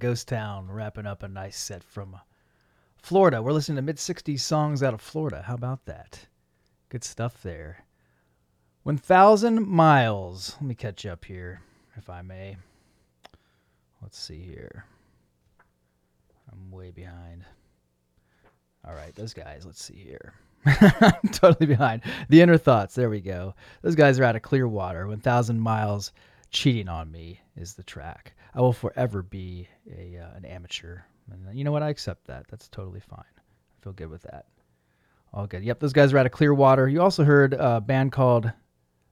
Ghost 0.00 0.28
Town, 0.28 0.70
wrapping 0.70 1.06
up 1.06 1.22
a 1.22 1.28
nice 1.28 1.58
set 1.58 1.84
from 1.84 2.14
uh, 2.14 2.18
Florida. 2.96 3.42
We're 3.42 3.52
listening 3.52 3.76
to 3.76 3.82
mid 3.82 3.96
60s 3.96 4.40
songs 4.40 4.82
out 4.82 4.94
of 4.94 5.00
Florida. 5.02 5.44
How 5.46 5.54
about 5.54 5.84
that? 5.84 6.26
Good 6.88 7.04
stuff 7.04 7.42
there. 7.42 7.84
1,000 8.84 9.68
miles. 9.68 10.56
Let 10.58 10.62
me 10.62 10.74
catch 10.74 11.04
up 11.04 11.26
here, 11.26 11.60
if 11.96 12.08
I 12.08 12.22
may. 12.22 12.56
Let's 14.00 14.18
see 14.18 14.40
here. 14.40 14.86
I'm 16.50 16.70
way 16.70 16.90
behind. 16.90 17.44
All 18.86 18.94
right, 18.94 19.14
those 19.14 19.34
guys, 19.34 19.66
let's 19.66 19.84
see 19.84 19.96
here. 19.96 20.32
I'm 20.64 21.28
totally 21.32 21.66
behind. 21.66 22.02
The 22.30 22.40
Inner 22.40 22.56
Thoughts, 22.56 22.94
there 22.94 23.10
we 23.10 23.20
go. 23.20 23.54
Those 23.82 23.96
guys 23.96 24.18
are 24.18 24.24
out 24.24 24.36
of 24.36 24.42
Clearwater. 24.42 25.06
1,000 25.06 25.60
miles 25.60 26.12
cheating 26.50 26.88
on 26.88 27.12
me 27.12 27.40
is 27.54 27.74
the 27.74 27.82
track. 27.82 28.34
I 28.54 28.60
will 28.60 28.72
forever 28.72 29.22
be 29.22 29.68
a 29.96 30.18
uh, 30.18 30.36
an 30.36 30.44
amateur. 30.44 31.00
And 31.32 31.48
uh, 31.48 31.50
you 31.52 31.64
know 31.64 31.72
what? 31.72 31.82
I 31.82 31.88
accept 31.88 32.26
that. 32.26 32.46
That's 32.48 32.68
totally 32.68 33.00
fine. 33.00 33.24
I 33.38 33.82
feel 33.82 33.92
good 33.92 34.10
with 34.10 34.22
that. 34.22 34.46
All 35.32 35.46
good. 35.46 35.62
Yep, 35.62 35.78
those 35.78 35.92
guys 35.92 36.12
are 36.12 36.18
out 36.18 36.26
of 36.26 36.32
Clearwater. 36.32 36.88
You 36.88 37.00
also 37.00 37.24
heard 37.24 37.54
a 37.54 37.80
band 37.80 38.10
called 38.10 38.52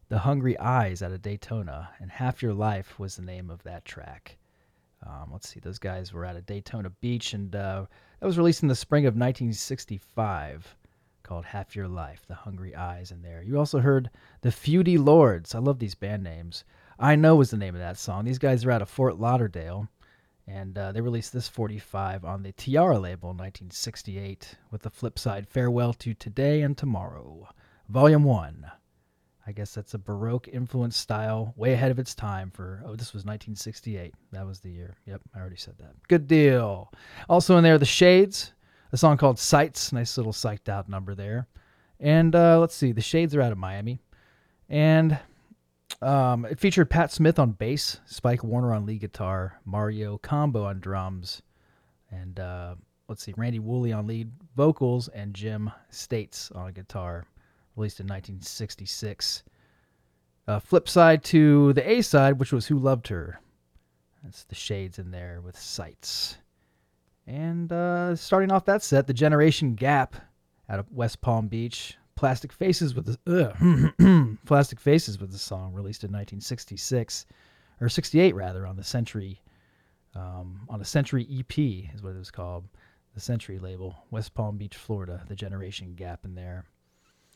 The 0.09 0.19
Hungry 0.19 0.59
Eyes 0.59 1.01
out 1.03 1.13
of 1.13 1.23
Daytona, 1.23 1.91
and 2.01 2.11
Half 2.11 2.43
Your 2.43 2.55
Life 2.55 2.99
was 2.99 3.15
the 3.15 3.23
name 3.23 3.51
of 3.51 3.63
that 3.63 3.85
track. 3.85 4.37
Um, 5.07 5.31
let's 5.31 5.49
see, 5.49 5.61
those 5.61 5.79
guys 5.79 6.13
were 6.13 6.25
out 6.25 6.35
of 6.35 6.45
Daytona 6.45 6.91
Beach, 6.91 7.35
and 7.35 7.55
uh, 7.55 7.87
that 8.19 8.27
was 8.27 8.37
released 8.37 8.63
in 8.63 8.69
the 8.69 8.75
spring 8.75 9.05
of 9.05 9.15
1965 9.15 10.75
called 11.23 11.45
Half 11.45 11.77
Your 11.77 11.87
Life, 11.87 12.23
The 12.27 12.35
Hungry 12.35 12.75
Eyes 12.75 13.13
in 13.13 13.23
there. 13.23 13.43
You 13.43 13.59
also 13.59 13.79
heard 13.79 14.11
The 14.41 14.51
Feudy 14.51 14.99
Lords. 14.99 15.55
I 15.55 15.59
love 15.59 15.79
these 15.79 15.95
band 15.95 16.25
names. 16.25 16.65
I 16.99 17.15
Know 17.15 17.37
was 17.37 17.51
the 17.51 17.57
name 17.57 17.77
of 17.77 17.81
that 17.81 17.97
song. 17.97 18.25
These 18.25 18.39
guys 18.41 18.65
are 18.65 18.73
out 18.73 18.83
of 18.83 18.89
Fort 18.89 19.21
Lauderdale, 19.21 19.89
And 20.49 20.79
uh, 20.79 20.93
they 20.93 21.03
released 21.03 21.35
this 21.35 21.47
45 21.47 22.25
on 22.25 22.43
the 22.43 22.53
Tiara 22.53 22.99
label 22.99 23.31
in 23.31 23.37
1968 23.37 24.57
with 24.71 24.81
the 24.81 24.89
flip 24.89 25.19
side 25.19 25.47
Farewell 25.47 25.93
to 25.95 26.15
Today 26.15 26.63
and 26.63 26.77
Tomorrow, 26.77 27.49
Volume 27.89 28.25
1. 28.25 28.71
I 29.47 29.53
guess 29.53 29.75
that's 29.75 29.93
a 29.93 29.99
Baroque 29.99 30.49
influence 30.49 30.97
style, 30.97 31.53
way 31.57 31.75
ahead 31.75 31.91
of 31.91 31.99
its 31.99 32.15
time 32.15 32.51
for, 32.51 32.83
oh, 32.85 32.97
this 32.97 33.13
was 33.13 33.25
1968. 33.25 34.15
That 34.33 34.47
was 34.47 34.61
the 34.61 34.71
year. 34.71 34.97
Yep, 35.07 35.21
I 35.35 35.39
already 35.39 35.57
said 35.57 35.77
that. 35.79 35.93
Good 36.09 36.27
deal. 36.27 36.93
Also 37.29 37.57
in 37.59 37.65
there, 37.65 37.79
The 37.79 37.85
Shades, 37.85 38.53
a 38.93 38.97
song 38.97 39.19
called 39.19 39.39
Sights. 39.39 39.93
Nice 39.93 40.17
little 40.17 40.33
psyched 40.33 40.71
out 40.71 40.89
number 40.89 41.15
there. 41.15 41.47
And 42.01 42.35
uh, 42.35 42.59
let's 42.59 42.75
see, 42.75 42.93
The 42.93 43.03
Shades 43.03 43.35
are 43.35 43.43
out 43.43 43.53
of 43.53 43.59
Miami. 43.59 44.01
And 44.69 45.19
um, 46.03 46.45
it 46.45 46.61
featured 46.61 46.91
Pat 46.91 47.11
Smith 47.11 47.39
on 47.39 47.53
bass, 47.53 48.01
Spike 48.07 48.45
Warner 48.45 48.73
on 48.73 48.87
lead 48.87 49.01
guitar, 49.01 49.61
Mario 49.65 50.19
Combo 50.19 50.65
on 50.65 50.81
drums, 50.81 51.43
and 52.11 52.39
uh, 52.39 52.75
let's 53.09 53.23
see, 53.23 53.35
Randy 53.37 53.59
Woolley 53.59 53.93
on 53.93 54.07
lead 54.07 54.31
vocals, 54.57 55.09
and 55.09 55.35
Jim 55.35 55.71
States 55.91 56.51
on 56.53 56.73
guitar. 56.73 57.27
Released 57.77 58.01
in 58.01 58.07
1966. 58.07 59.45
Uh, 60.49 60.59
flip 60.59 60.89
side 60.89 61.23
to 61.25 61.73
the 61.75 61.89
A 61.89 62.01
side, 62.01 62.41
which 62.41 62.53
was 62.53 62.67
Who 62.67 62.79
Loved 62.79 63.07
Her. 63.09 63.39
That's 64.25 64.45
the 64.45 64.55
shades 64.55 64.99
in 64.99 65.11
there 65.11 65.41
with 65.41 65.59
sights. 65.59 66.39
And 67.27 67.71
uh, 67.71 68.17
starting 68.17 68.51
off 68.51 68.65
that 68.65 68.83
set, 68.83 69.07
the 69.07 69.13
Generation 69.13 69.75
Gap 69.75 70.17
out 70.69 70.79
of 70.79 70.91
West 70.91 71.21
Palm 71.21 71.49
Beach. 71.49 71.97
Plastic 72.19 72.53
Faces 72.53 72.97
with 72.97 73.17
the 73.25 74.37
Plastic 74.45 74.81
Faces 74.81 75.21
with 75.21 75.31
the 75.31 75.39
song 75.39 75.73
released 75.73 76.03
in 76.03 76.09
1966 76.09 77.27
or 77.81 77.89
68 77.89 78.35
rather 78.35 78.67
on 78.67 78.75
the 78.75 78.83
Century 78.83 79.41
um, 80.17 80.63
on 80.69 80.81
a 80.81 80.85
Century 80.85 81.29
EP 81.31 81.59
is 81.95 82.03
what 82.03 82.17
it 82.17 82.19
was 82.19 82.33
called. 82.33 82.65
The 83.15 83.21
Century 83.21 83.61
label, 83.61 83.95
West 84.11 84.35
Palm 84.35 84.57
Beach, 84.57 84.77
Florida. 84.77 85.23
The 85.29 85.37
Generation 85.37 85.95
Gap 85.95 86.25
in 86.25 86.35
there. 86.35 86.65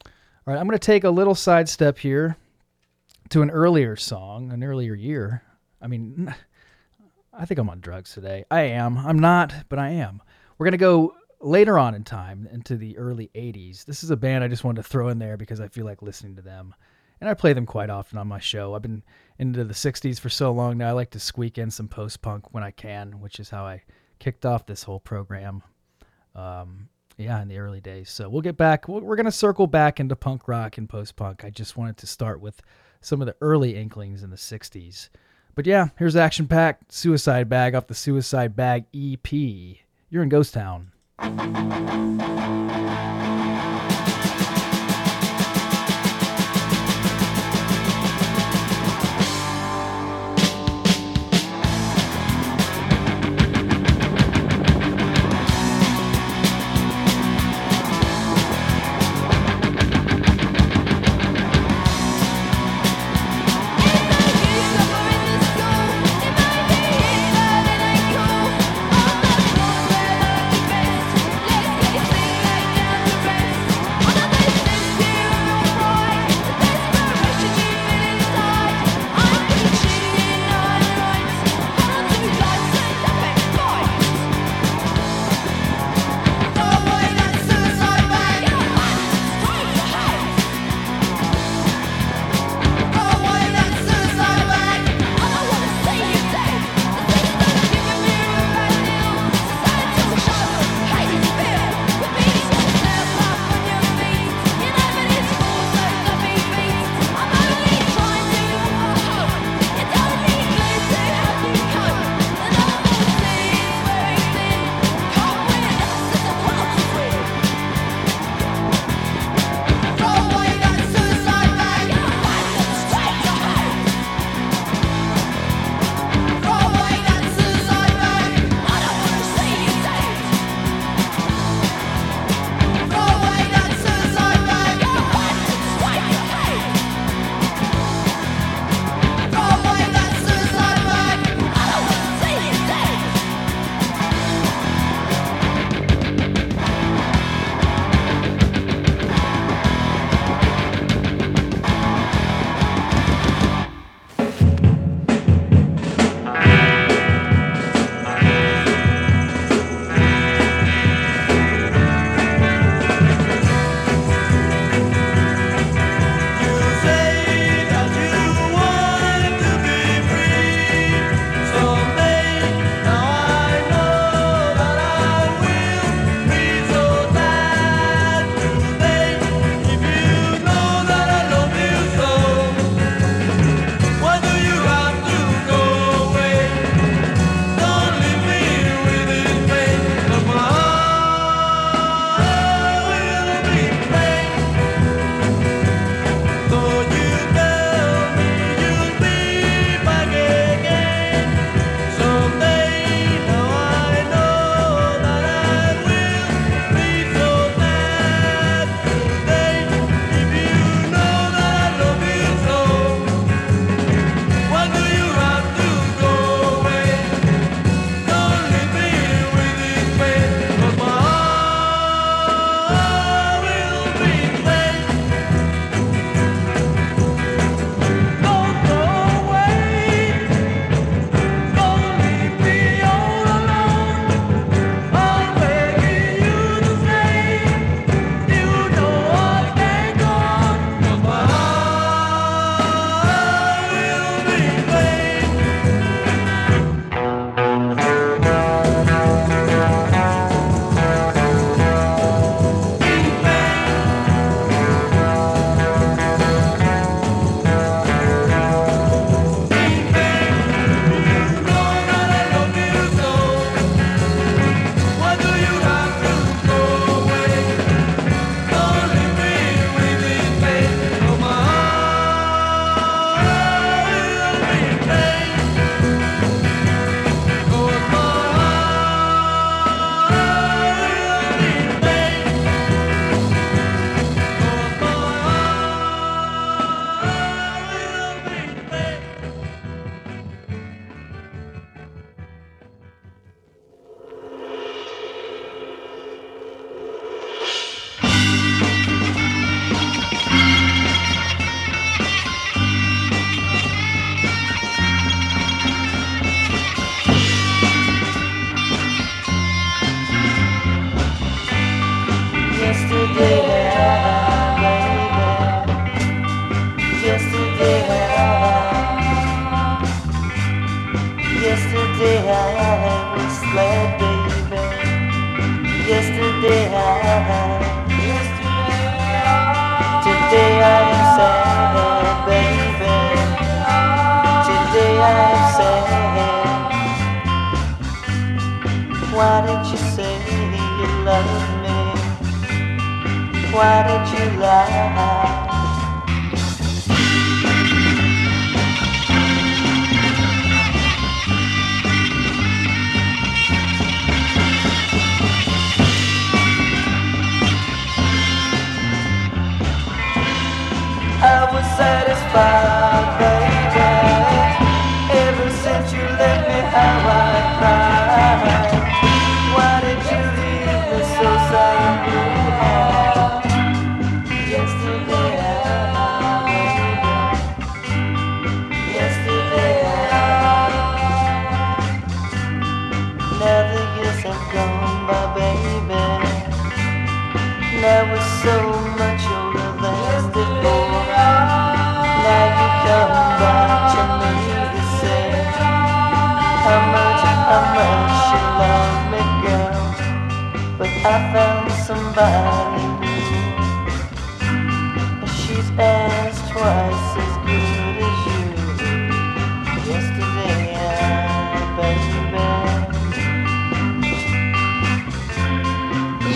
All 0.04 0.52
right, 0.52 0.58
I'm 0.58 0.66
going 0.66 0.76
to 0.76 0.84
take 0.84 1.04
a 1.04 1.10
little 1.10 1.36
sidestep 1.36 1.98
here 1.98 2.36
to 3.28 3.40
an 3.40 3.52
earlier 3.52 3.94
song, 3.94 4.52
an 4.52 4.64
earlier 4.64 4.96
year. 4.96 5.44
I 5.80 5.86
mean, 5.86 6.34
I 7.32 7.46
think 7.46 7.60
I'm 7.60 7.70
on 7.70 7.78
drugs 7.78 8.14
today. 8.14 8.46
I 8.50 8.62
am. 8.62 8.98
I'm 8.98 9.20
not, 9.20 9.54
but 9.68 9.78
I 9.78 9.90
am. 9.90 10.20
We're 10.58 10.64
going 10.64 10.72
to 10.72 10.78
go 10.78 11.14
later 11.42 11.78
on 11.78 11.94
in 11.94 12.04
time 12.04 12.48
into 12.50 12.76
the 12.76 12.96
early 12.96 13.30
80s. 13.34 13.84
This 13.84 14.04
is 14.04 14.10
a 14.10 14.16
band 14.16 14.44
I 14.44 14.48
just 14.48 14.64
wanted 14.64 14.82
to 14.82 14.88
throw 14.88 15.08
in 15.08 15.18
there 15.18 15.36
because 15.36 15.60
I 15.60 15.68
feel 15.68 15.84
like 15.84 16.02
listening 16.02 16.36
to 16.36 16.42
them. 16.42 16.74
And 17.20 17.28
I 17.30 17.34
play 17.34 17.52
them 17.52 17.66
quite 17.66 17.90
often 17.90 18.18
on 18.18 18.26
my 18.26 18.40
show. 18.40 18.74
I've 18.74 18.82
been 18.82 19.02
into 19.38 19.64
the 19.64 19.74
60s 19.74 20.18
for 20.18 20.28
so 20.28 20.52
long 20.52 20.78
now. 20.78 20.88
I 20.88 20.92
like 20.92 21.10
to 21.10 21.20
squeak 21.20 21.58
in 21.58 21.70
some 21.70 21.88
post 21.88 22.20
punk 22.22 22.52
when 22.52 22.64
I 22.64 22.70
can, 22.70 23.20
which 23.20 23.38
is 23.38 23.50
how 23.50 23.64
I 23.64 23.82
kicked 24.18 24.44
off 24.44 24.66
this 24.66 24.82
whole 24.82 25.00
program. 25.00 25.62
Um, 26.34 26.88
yeah, 27.18 27.40
in 27.42 27.48
the 27.48 27.58
early 27.58 27.80
days. 27.80 28.10
So 28.10 28.28
we'll 28.28 28.40
get 28.40 28.56
back. 28.56 28.88
We're 28.88 29.16
going 29.16 29.26
to 29.26 29.32
circle 29.32 29.66
back 29.66 30.00
into 30.00 30.16
punk 30.16 30.48
rock 30.48 30.78
and 30.78 30.88
post 30.88 31.16
punk. 31.16 31.44
I 31.44 31.50
just 31.50 31.76
wanted 31.76 31.96
to 31.98 32.06
start 32.06 32.40
with 32.40 32.60
some 33.00 33.20
of 33.20 33.26
the 33.26 33.36
early 33.40 33.76
inklings 33.76 34.22
in 34.22 34.30
the 34.30 34.36
60s. 34.36 35.08
But 35.54 35.66
yeah, 35.66 35.88
here's 35.98 36.16
Action 36.16 36.48
Pact 36.48 36.92
Suicide 36.92 37.48
Bag 37.48 37.74
off 37.74 37.86
the 37.86 37.94
Suicide 37.94 38.56
Bag 38.56 38.86
EP. 38.94 39.32
You're 40.08 40.22
in 40.22 40.28
Ghost 40.28 40.54
Town. 40.54 40.91
Thank 41.18 43.06
you. 43.06 43.11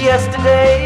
Yesterday, 0.06 0.85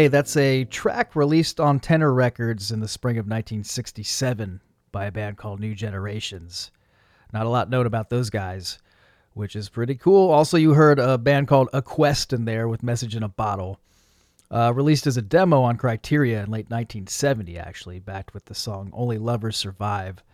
Hey, 0.00 0.08
that's 0.08 0.34
a 0.38 0.64
track 0.64 1.14
released 1.14 1.60
on 1.60 1.78
Tenor 1.78 2.14
Records 2.14 2.70
in 2.70 2.80
the 2.80 2.88
spring 2.88 3.18
of 3.18 3.26
1967 3.26 4.62
by 4.92 5.04
a 5.04 5.12
band 5.12 5.36
called 5.36 5.60
New 5.60 5.74
Generations. 5.74 6.70
Not 7.34 7.44
a 7.44 7.50
lot 7.50 7.68
known 7.68 7.84
about 7.84 8.08
those 8.08 8.30
guys, 8.30 8.78
which 9.34 9.54
is 9.54 9.68
pretty 9.68 9.96
cool. 9.96 10.30
Also, 10.30 10.56
you 10.56 10.72
heard 10.72 10.98
a 10.98 11.18
band 11.18 11.48
called 11.48 11.68
A 11.74 11.82
Quest 11.82 12.32
in 12.32 12.46
there 12.46 12.66
with 12.66 12.82
Message 12.82 13.14
in 13.14 13.22
a 13.22 13.28
Bottle. 13.28 13.78
Uh, 14.50 14.72
released 14.74 15.06
as 15.06 15.18
a 15.18 15.22
demo 15.22 15.60
on 15.60 15.76
Criteria 15.76 16.38
in 16.42 16.50
late 16.50 16.70
1970, 16.70 17.58
actually, 17.58 17.98
backed 17.98 18.32
with 18.32 18.46
the 18.46 18.54
song 18.54 18.88
Only 18.94 19.18
Lovers 19.18 19.58
Survive. 19.58 20.24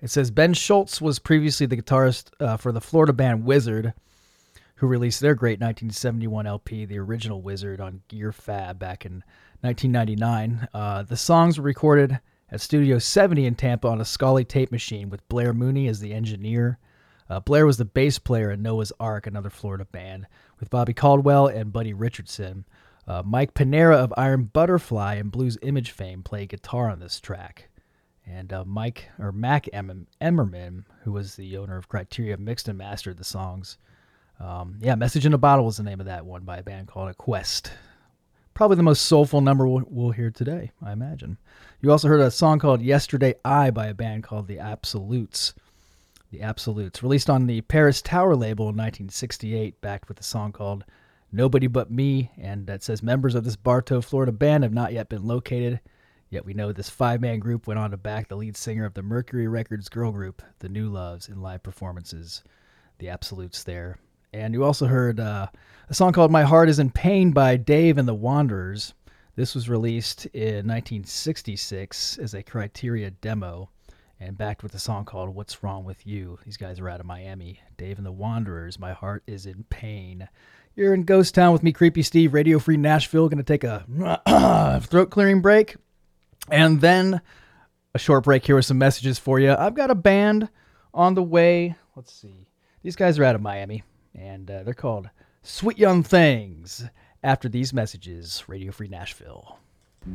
It 0.00 0.10
says 0.10 0.32
Ben 0.32 0.52
Schultz 0.52 1.00
was 1.00 1.20
previously 1.20 1.66
the 1.66 1.80
guitarist 1.80 2.30
uh, 2.40 2.56
for 2.56 2.72
the 2.72 2.80
Florida 2.80 3.12
band 3.12 3.44
Wizard 3.44 3.94
who 4.82 4.88
released 4.88 5.20
their 5.20 5.36
great 5.36 5.60
1971 5.60 6.44
LP, 6.44 6.84
The 6.84 6.98
Original 6.98 7.40
Wizard, 7.40 7.80
on 7.80 8.02
Gear 8.08 8.32
Fab 8.32 8.80
back 8.80 9.06
in 9.06 9.22
1999. 9.60 10.66
Uh, 10.74 11.04
the 11.04 11.16
songs 11.16 11.56
were 11.56 11.64
recorded 11.64 12.18
at 12.50 12.60
Studio 12.60 12.98
70 12.98 13.46
in 13.46 13.54
Tampa 13.54 13.86
on 13.86 14.00
a 14.00 14.04
Scully 14.04 14.44
tape 14.44 14.72
machine 14.72 15.08
with 15.08 15.28
Blair 15.28 15.52
Mooney 15.52 15.86
as 15.86 16.00
the 16.00 16.12
engineer. 16.12 16.80
Uh, 17.30 17.38
Blair 17.38 17.64
was 17.64 17.76
the 17.76 17.84
bass 17.84 18.18
player 18.18 18.50
in 18.50 18.60
Noah's 18.60 18.92
Ark, 18.98 19.28
another 19.28 19.50
Florida 19.50 19.84
band, 19.84 20.26
with 20.58 20.68
Bobby 20.68 20.94
Caldwell 20.94 21.46
and 21.46 21.72
Buddy 21.72 21.94
Richardson. 21.94 22.64
Uh, 23.06 23.22
Mike 23.24 23.54
Pinera 23.54 23.94
of 23.94 24.12
Iron 24.16 24.50
Butterfly 24.52 25.14
and 25.14 25.30
Blues 25.30 25.58
Image 25.62 25.92
fame 25.92 26.24
played 26.24 26.48
guitar 26.48 26.90
on 26.90 26.98
this 26.98 27.20
track. 27.20 27.68
And 28.26 28.52
uh, 28.52 28.64
Mike 28.64 29.10
or 29.20 29.30
Mack 29.30 29.68
em- 29.72 30.08
Emerman, 30.20 30.86
who 31.04 31.12
was 31.12 31.36
the 31.36 31.56
owner 31.56 31.76
of 31.76 31.88
Criteria, 31.88 32.36
mixed 32.36 32.66
and 32.66 32.76
mastered 32.76 33.18
the 33.18 33.22
songs. 33.22 33.78
Um, 34.42 34.78
yeah, 34.80 34.96
Message 34.96 35.24
in 35.24 35.34
a 35.34 35.38
Bottle 35.38 35.64
was 35.64 35.76
the 35.76 35.84
name 35.84 36.00
of 36.00 36.06
that 36.06 36.26
one 36.26 36.42
by 36.42 36.58
a 36.58 36.62
band 36.64 36.88
called 36.88 37.08
A 37.08 37.14
Quest. 37.14 37.70
Probably 38.54 38.76
the 38.76 38.82
most 38.82 39.02
soulful 39.02 39.40
number 39.40 39.68
we'll, 39.68 39.84
we'll 39.86 40.10
hear 40.10 40.32
today, 40.32 40.72
I 40.84 40.90
imagine. 40.92 41.38
You 41.80 41.92
also 41.92 42.08
heard 42.08 42.20
a 42.20 42.30
song 42.30 42.58
called 42.58 42.82
Yesterday 42.82 43.36
I 43.44 43.70
by 43.70 43.86
a 43.86 43.94
band 43.94 44.24
called 44.24 44.48
The 44.48 44.58
Absolutes. 44.58 45.54
The 46.32 46.42
Absolutes, 46.42 47.04
released 47.04 47.30
on 47.30 47.46
the 47.46 47.60
Paris 47.60 48.02
Tower 48.02 48.34
label 48.34 48.64
in 48.64 48.76
1968, 48.76 49.80
backed 49.80 50.08
with 50.08 50.18
a 50.18 50.24
song 50.24 50.50
called 50.50 50.84
Nobody 51.30 51.68
But 51.68 51.92
Me, 51.92 52.32
and 52.36 52.66
that 52.66 52.82
says 52.82 53.00
members 53.00 53.36
of 53.36 53.44
this 53.44 53.56
Bartow, 53.56 54.00
Florida 54.00 54.32
band 54.32 54.64
have 54.64 54.72
not 54.72 54.92
yet 54.92 55.08
been 55.08 55.24
located. 55.24 55.78
Yet 56.30 56.44
we 56.44 56.52
know 56.52 56.72
this 56.72 56.90
five 56.90 57.20
man 57.20 57.38
group 57.38 57.68
went 57.68 57.78
on 57.78 57.92
to 57.92 57.96
back 57.96 58.26
the 58.26 58.36
lead 58.36 58.56
singer 58.56 58.86
of 58.86 58.94
the 58.94 59.02
Mercury 59.02 59.46
Records 59.46 59.88
girl 59.88 60.10
group, 60.10 60.42
The 60.58 60.68
New 60.68 60.88
Loves, 60.88 61.28
in 61.28 61.40
live 61.40 61.62
performances. 61.62 62.42
The 62.98 63.08
Absolutes 63.08 63.62
there. 63.62 63.98
And 64.32 64.54
you 64.54 64.64
also 64.64 64.86
heard 64.86 65.20
uh, 65.20 65.48
a 65.90 65.94
song 65.94 66.12
called 66.12 66.30
My 66.30 66.42
Heart 66.42 66.70
is 66.70 66.78
in 66.78 66.90
Pain 66.90 67.32
by 67.32 67.58
Dave 67.58 67.98
and 67.98 68.08
the 68.08 68.14
Wanderers. 68.14 68.94
This 69.36 69.54
was 69.54 69.68
released 69.68 70.24
in 70.26 70.66
1966 70.66 72.16
as 72.16 72.32
a 72.32 72.42
Criteria 72.42 73.10
demo 73.10 73.68
and 74.18 74.38
backed 74.38 74.62
with 74.62 74.74
a 74.74 74.78
song 74.78 75.04
called 75.04 75.34
What's 75.34 75.62
Wrong 75.62 75.84
with 75.84 76.06
You. 76.06 76.38
These 76.46 76.56
guys 76.56 76.80
are 76.80 76.88
out 76.88 77.00
of 77.00 77.04
Miami. 77.04 77.60
Dave 77.76 77.98
and 77.98 78.06
the 78.06 78.12
Wanderers, 78.12 78.78
My 78.78 78.94
Heart 78.94 79.22
is 79.26 79.44
in 79.44 79.64
Pain. 79.68 80.26
You're 80.76 80.94
in 80.94 81.02
Ghost 81.02 81.34
Town 81.34 81.52
with 81.52 81.62
me, 81.62 81.70
Creepy 81.70 82.02
Steve, 82.02 82.32
Radio 82.32 82.58
Free 82.58 82.78
Nashville. 82.78 83.28
Going 83.28 83.36
to 83.36 83.44
take 83.44 83.64
a 83.64 84.80
throat 84.88 85.10
clearing 85.10 85.42
break 85.42 85.76
and 86.50 86.80
then 86.80 87.20
a 87.94 87.98
short 87.98 88.24
break 88.24 88.46
here 88.46 88.56
with 88.56 88.64
some 88.64 88.78
messages 88.78 89.18
for 89.18 89.38
you. 89.38 89.52
I've 89.52 89.74
got 89.74 89.90
a 89.90 89.94
band 89.94 90.48
on 90.94 91.12
the 91.14 91.22
way. 91.22 91.76
Let's 91.96 92.14
see. 92.14 92.48
These 92.82 92.96
guys 92.96 93.18
are 93.18 93.24
out 93.24 93.34
of 93.34 93.42
Miami 93.42 93.82
and 94.14 94.50
uh, 94.50 94.62
they're 94.62 94.74
called 94.74 95.10
Sweet 95.42 95.78
Young 95.78 96.02
Things. 96.02 96.84
After 97.24 97.48
these 97.48 97.72
messages, 97.72 98.42
Radio 98.48 98.72
Free 98.72 98.88
Nashville. 98.88 99.58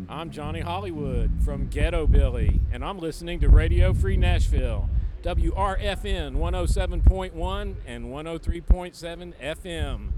I'm 0.10 0.30
Johnny 0.30 0.60
Hollywood 0.60 1.32
from 1.45 1.68
Ghetto 1.70 2.06
Billy, 2.06 2.60
and 2.74 2.84
I'm 2.84 3.00
listening 3.00 3.39
to 3.39 3.50
Radio 3.50 3.93
Free 3.93 4.18
Nashville, 4.18 4.89
WRFN 5.24 6.36
107.1 6.36 7.76
and 7.86 8.06
103.7 8.06 9.34
FM. 9.41 10.12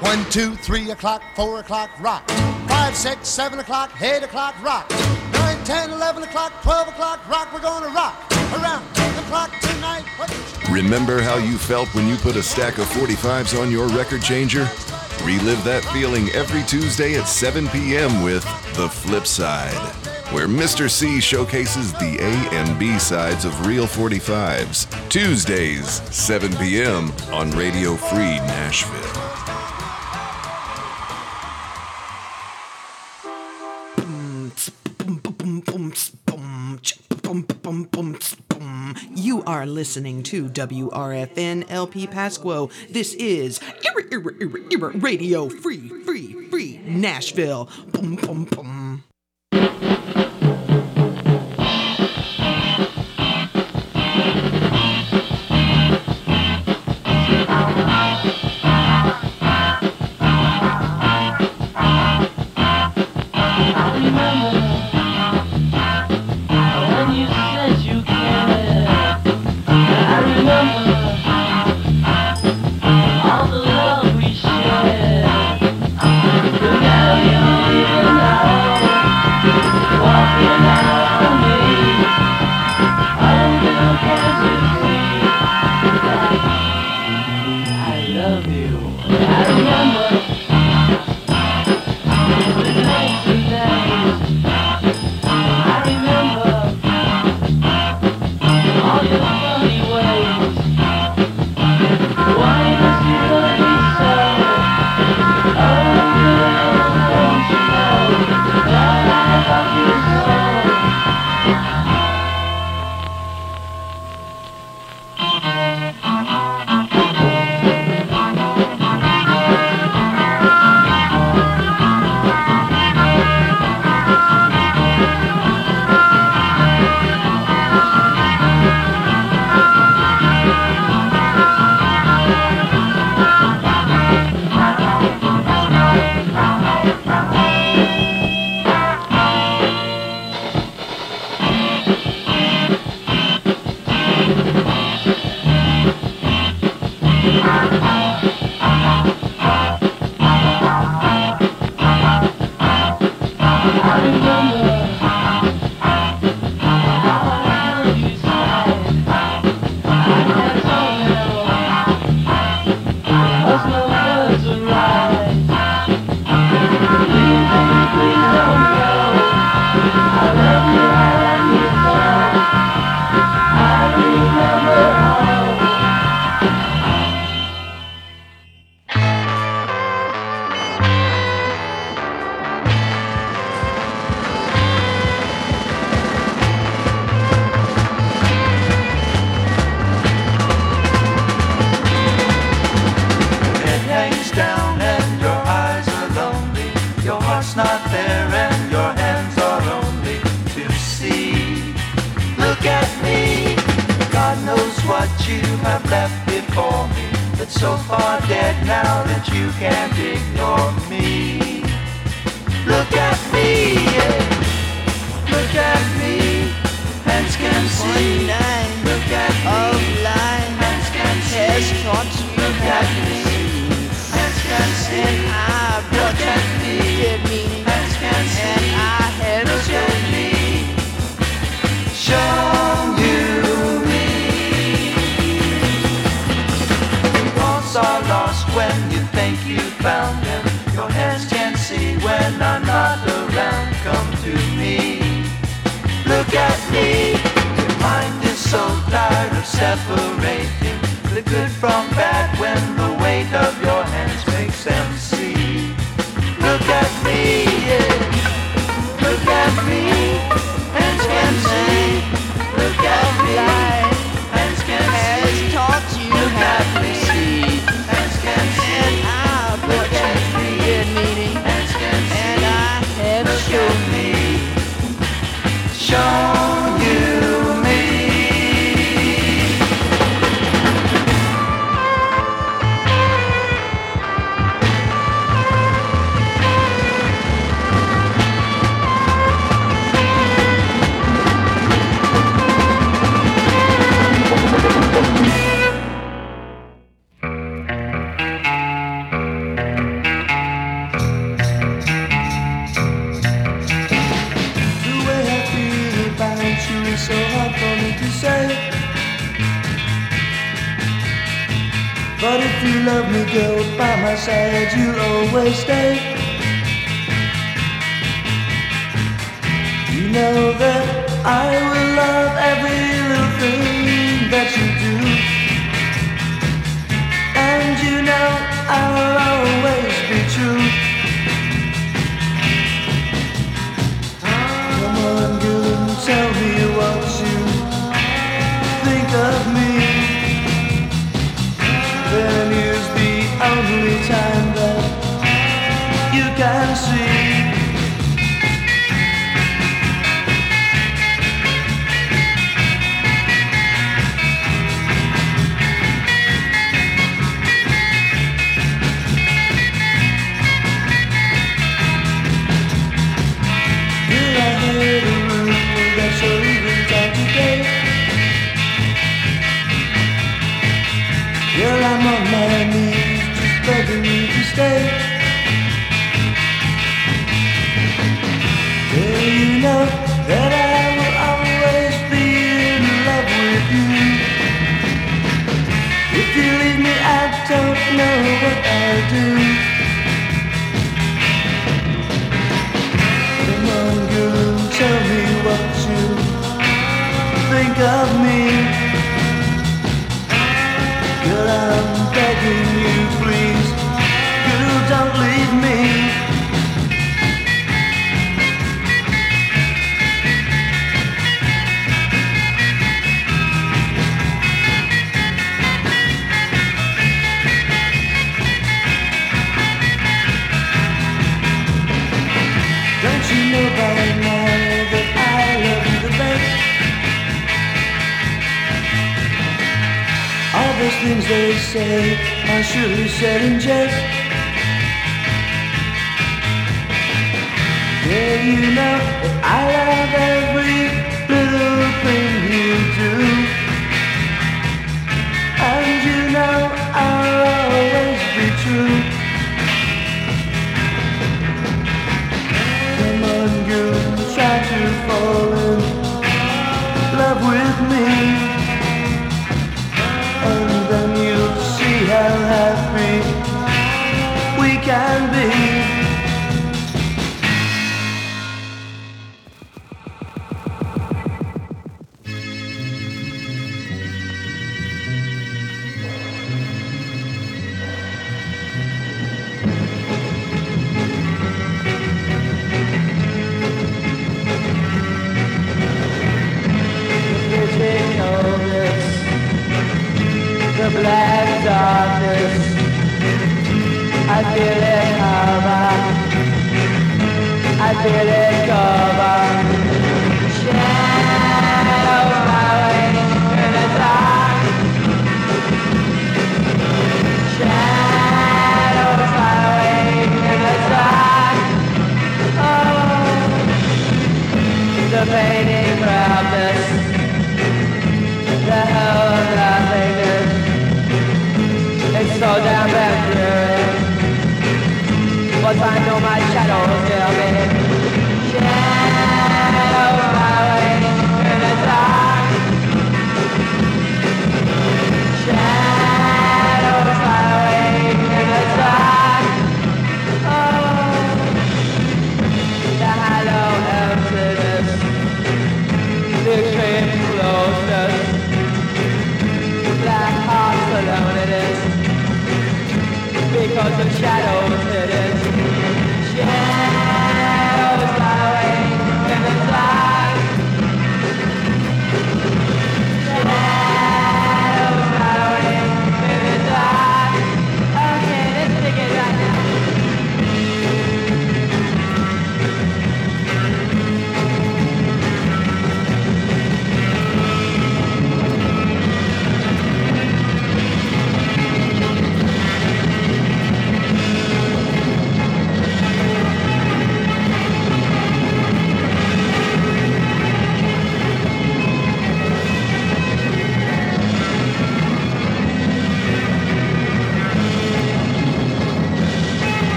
One, 0.00 0.24
two, 0.30 0.54
three 0.56 0.90
o'clock, 0.90 1.22
four 1.34 1.60
o'clock, 1.60 1.90
rock. 2.00 2.26
Five, 2.86 2.96
six, 2.96 3.28
seven 3.28 3.58
o'clock, 3.58 3.90
eight 4.00 4.22
o'clock, 4.22 4.54
rock. 4.62 4.88
Nine, 5.32 5.64
ten, 5.64 5.90
eleven 5.90 6.22
o'clock, 6.22 6.52
twelve 6.62 6.86
o'clock, 6.86 7.18
rock. 7.28 7.52
We're 7.52 7.58
gonna 7.58 7.88
rock 7.88 8.14
around 8.52 8.84
the 8.94 9.22
clock 9.22 9.50
tonight. 9.60 10.04
Remember 10.70 11.20
how 11.20 11.36
you 11.36 11.58
felt 11.58 11.92
when 11.96 12.06
you 12.06 12.14
put 12.14 12.36
a 12.36 12.42
stack 12.44 12.78
of 12.78 12.84
45s 12.90 13.60
on 13.60 13.72
your 13.72 13.88
record 13.88 14.22
changer? 14.22 14.68
Relive 15.24 15.64
that 15.64 15.84
feeling 15.92 16.28
every 16.28 16.62
Tuesday 16.62 17.18
at 17.18 17.26
7 17.26 17.66
p.m. 17.70 18.22
with 18.22 18.44
The 18.76 18.88
Flip 18.88 19.26
Side, 19.26 19.74
where 20.32 20.46
Mr. 20.46 20.88
C 20.88 21.20
showcases 21.20 21.92
the 21.94 22.18
A 22.20 22.54
and 22.54 22.78
B 22.78 23.00
sides 23.00 23.44
of 23.44 23.66
real 23.66 23.86
45s. 23.86 24.86
Tuesdays, 25.08 26.00
7 26.14 26.54
p.m. 26.58 27.10
on 27.32 27.50
Radio 27.50 27.96
Free 27.96 28.38
Nashville. 28.46 29.26
You 39.14 39.42
are 39.44 39.66
listening 39.66 40.22
to 40.24 40.48
WRFN 40.48 41.70
LP 41.70 42.06
Pasquo. 42.06 42.70
This 42.90 43.14
is 43.14 43.60
Radio 44.94 45.48
Free, 45.48 45.88
Free, 46.04 46.48
Free 46.48 46.80
Nashville. 46.84 47.68
Boom, 47.92 48.16
boom, 48.16 48.44
boom. 48.44 49.04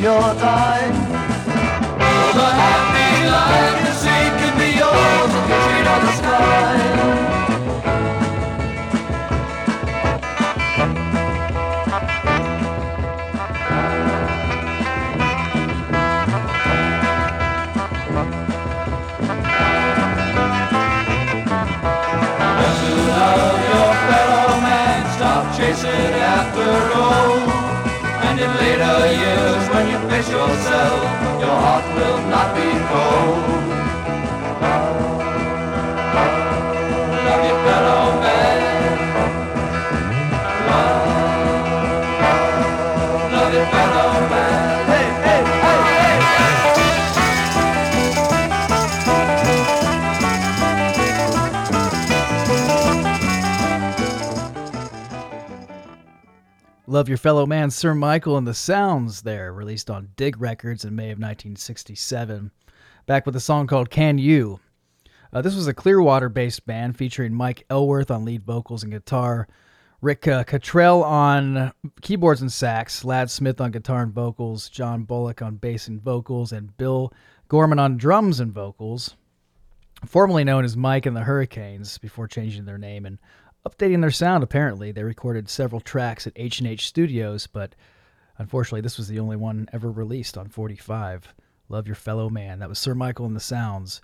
Your 0.00 0.20
dime? 0.34 0.97
Yourself, 30.38 31.02
your 31.40 31.56
heart 31.64 31.86
will 31.96 32.20
not 32.30 32.54
be 32.54 32.70
cold. 32.90 33.57
Love 56.88 57.06
Your 57.06 57.18
Fellow 57.18 57.44
Man, 57.44 57.70
Sir 57.70 57.94
Michael 57.94 58.38
and 58.38 58.46
the 58.46 58.54
Sounds 58.54 59.20
there, 59.20 59.52
released 59.52 59.90
on 59.90 60.08
Dig 60.16 60.40
Records 60.40 60.86
in 60.86 60.96
May 60.96 61.10
of 61.10 61.18
1967. 61.18 62.50
Back 63.04 63.26
with 63.26 63.36
a 63.36 63.40
song 63.40 63.66
called 63.66 63.90
Can 63.90 64.16
You. 64.16 64.58
Uh, 65.30 65.42
this 65.42 65.54
was 65.54 65.66
a 65.66 65.74
Clearwater 65.74 66.30
based 66.30 66.64
band 66.64 66.96
featuring 66.96 67.34
Mike 67.34 67.66
Elworth 67.68 68.10
on 68.10 68.24
lead 68.24 68.42
vocals 68.42 68.84
and 68.84 68.90
guitar, 68.90 69.46
Rick 70.00 70.26
uh, 70.26 70.44
Cottrell 70.44 71.04
on 71.04 71.72
keyboards 72.00 72.40
and 72.40 72.50
sax, 72.50 73.04
Lad 73.04 73.30
Smith 73.30 73.60
on 73.60 73.70
guitar 73.70 74.02
and 74.02 74.14
vocals, 74.14 74.70
John 74.70 75.02
Bullock 75.02 75.42
on 75.42 75.56
bass 75.56 75.88
and 75.88 76.02
vocals, 76.02 76.52
and 76.52 76.74
Bill 76.78 77.12
Gorman 77.48 77.78
on 77.78 77.98
drums 77.98 78.40
and 78.40 78.50
vocals. 78.50 79.14
Formerly 80.06 80.44
known 80.44 80.64
as 80.64 80.74
Mike 80.74 81.04
and 81.04 81.14
the 81.14 81.24
Hurricanes 81.24 81.98
before 81.98 82.28
changing 82.28 82.64
their 82.64 82.78
name 82.78 83.04
and 83.04 83.18
updating 83.68 84.00
their 84.00 84.10
sound. 84.10 84.42
Apparently 84.42 84.92
they 84.92 85.02
recorded 85.02 85.48
several 85.48 85.80
tracks 85.80 86.26
at 86.26 86.32
h&h 86.36 86.86
studios 86.86 87.46
but 87.46 87.74
unfortunately 88.38 88.80
this 88.80 88.96
was 88.96 89.08
the 89.08 89.18
only 89.18 89.36
one 89.36 89.68
ever 89.72 89.90
released 89.90 90.38
on 90.38 90.48
45 90.48 91.34
love 91.68 91.86
your 91.86 91.96
fellow 91.96 92.30
man. 92.30 92.58
That 92.60 92.68
was 92.68 92.78
sir 92.78 92.94
michael 92.94 93.26
and 93.26 93.36
the 93.36 93.40
sounds. 93.40 94.00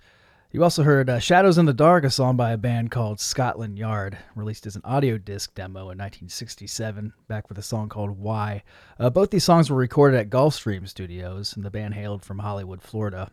You 0.51 0.63
also 0.63 0.83
heard 0.83 1.09
uh, 1.09 1.19
shadows 1.19 1.57
in 1.57 1.65
the 1.65 1.73
dark 1.73 2.05
a 2.05 2.09
song 2.09 2.37
by 2.37 2.51
a 2.51 2.57
band 2.57 2.89
called 2.89 3.19
scotland 3.19 3.77
yard 3.77 4.17
released 4.35 4.65
as 4.65 4.75
an 4.75 4.83
audio 4.85 5.17
disc 5.17 5.53
demo 5.53 5.81
in 5.81 5.97
1967 5.97 7.11
back 7.27 7.49
with 7.49 7.57
a 7.57 7.63
song 7.63 7.89
called 7.89 8.17
why. 8.17 8.63
Uh, 8.97 9.09
both 9.09 9.31
these 9.31 9.43
songs 9.43 9.69
were 9.69 9.75
recorded 9.75 10.17
at 10.17 10.29
gulfstream 10.29 10.87
studios 10.87 11.55
and 11.55 11.65
the 11.65 11.71
band 11.71 11.93
hailed 11.93 12.23
from 12.23 12.39
hollywood 12.39 12.81
florida. 12.81 13.29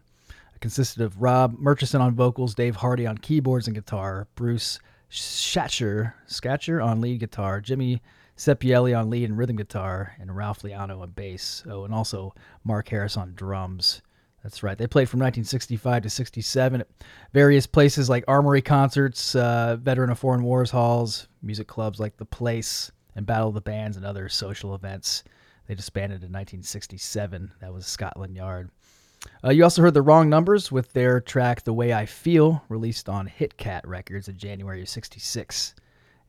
It 0.55 0.61
consisted 0.61 1.03
of 1.03 1.23
Rob 1.23 1.57
Murchison 1.59 2.01
on 2.01 2.15
vocals, 2.15 2.55
Dave 2.55 2.77
Hardy 2.77 3.07
on 3.07 3.19
keyboards 3.19 3.69
and 3.69 3.77
guitar, 3.77 4.27
Bruce 4.35 4.81
Schatcher, 5.15 6.15
Scatcher 6.27 6.83
on 6.83 7.03
lead 7.03 7.21
guitar, 7.21 7.61
Jimmy 7.61 8.01
Sepielli 8.35 8.99
on 8.99 9.11
lead 9.11 9.29
and 9.29 9.37
rhythm 9.37 9.57
guitar, 9.57 10.15
and 10.19 10.35
Ralph 10.35 10.63
Liano 10.63 11.01
on 11.01 11.11
bass. 11.11 11.63
Oh, 11.69 11.85
and 11.85 11.93
also 11.93 12.35
Mark 12.65 12.89
Harris 12.89 13.19
on 13.19 13.35
drums. 13.35 14.01
That's 14.43 14.63
right. 14.63 14.77
They 14.77 14.87
played 14.87 15.11
from 15.11 15.21
1965 15.21 16.05
to 16.05 16.11
67 16.11 16.81
at 16.81 16.89
various 17.35 17.67
places 17.67 18.09
like 18.09 18.25
Armory 18.27 18.63
concerts, 18.63 19.35
uh, 19.35 19.77
Veteran 19.79 20.09
of 20.09 20.19
Foreign 20.19 20.43
Wars 20.45 20.71
halls, 20.71 21.29
music 21.43 21.69
clubs 21.69 22.01
like 22.01 22.17
The 22.17 22.25
Place, 22.25 22.91
and 23.15 23.27
Battle 23.27 23.49
of 23.49 23.55
the 23.55 23.61
Bands 23.61 23.99
and 23.99 24.07
other 24.07 24.31
social 24.31 24.75
events. 24.75 25.25
They 25.67 25.75
disbanded 25.75 26.23
in 26.23 26.33
1967. 26.33 27.53
That 27.61 27.73
was 27.73 27.87
Scotland 27.87 28.35
Yard. 28.35 28.71
Uh, 29.45 29.51
you 29.51 29.65
also 29.65 29.83
heard 29.83 29.95
the 29.95 30.03
wrong 30.03 30.29
numbers 30.29 30.71
with 30.71 30.93
their 30.93 31.21
track 31.21 31.65
"The 31.65 31.73
Way 31.73 31.93
I 31.93 32.07
Feel," 32.07 32.63
released 32.69 33.09
on 33.09 33.27
Hit 33.27 33.57
Cat 33.57 33.87
Records 33.87 34.29
in 34.29 34.37
January 34.37 34.83
of 34.83 34.89
'66, 34.89 35.75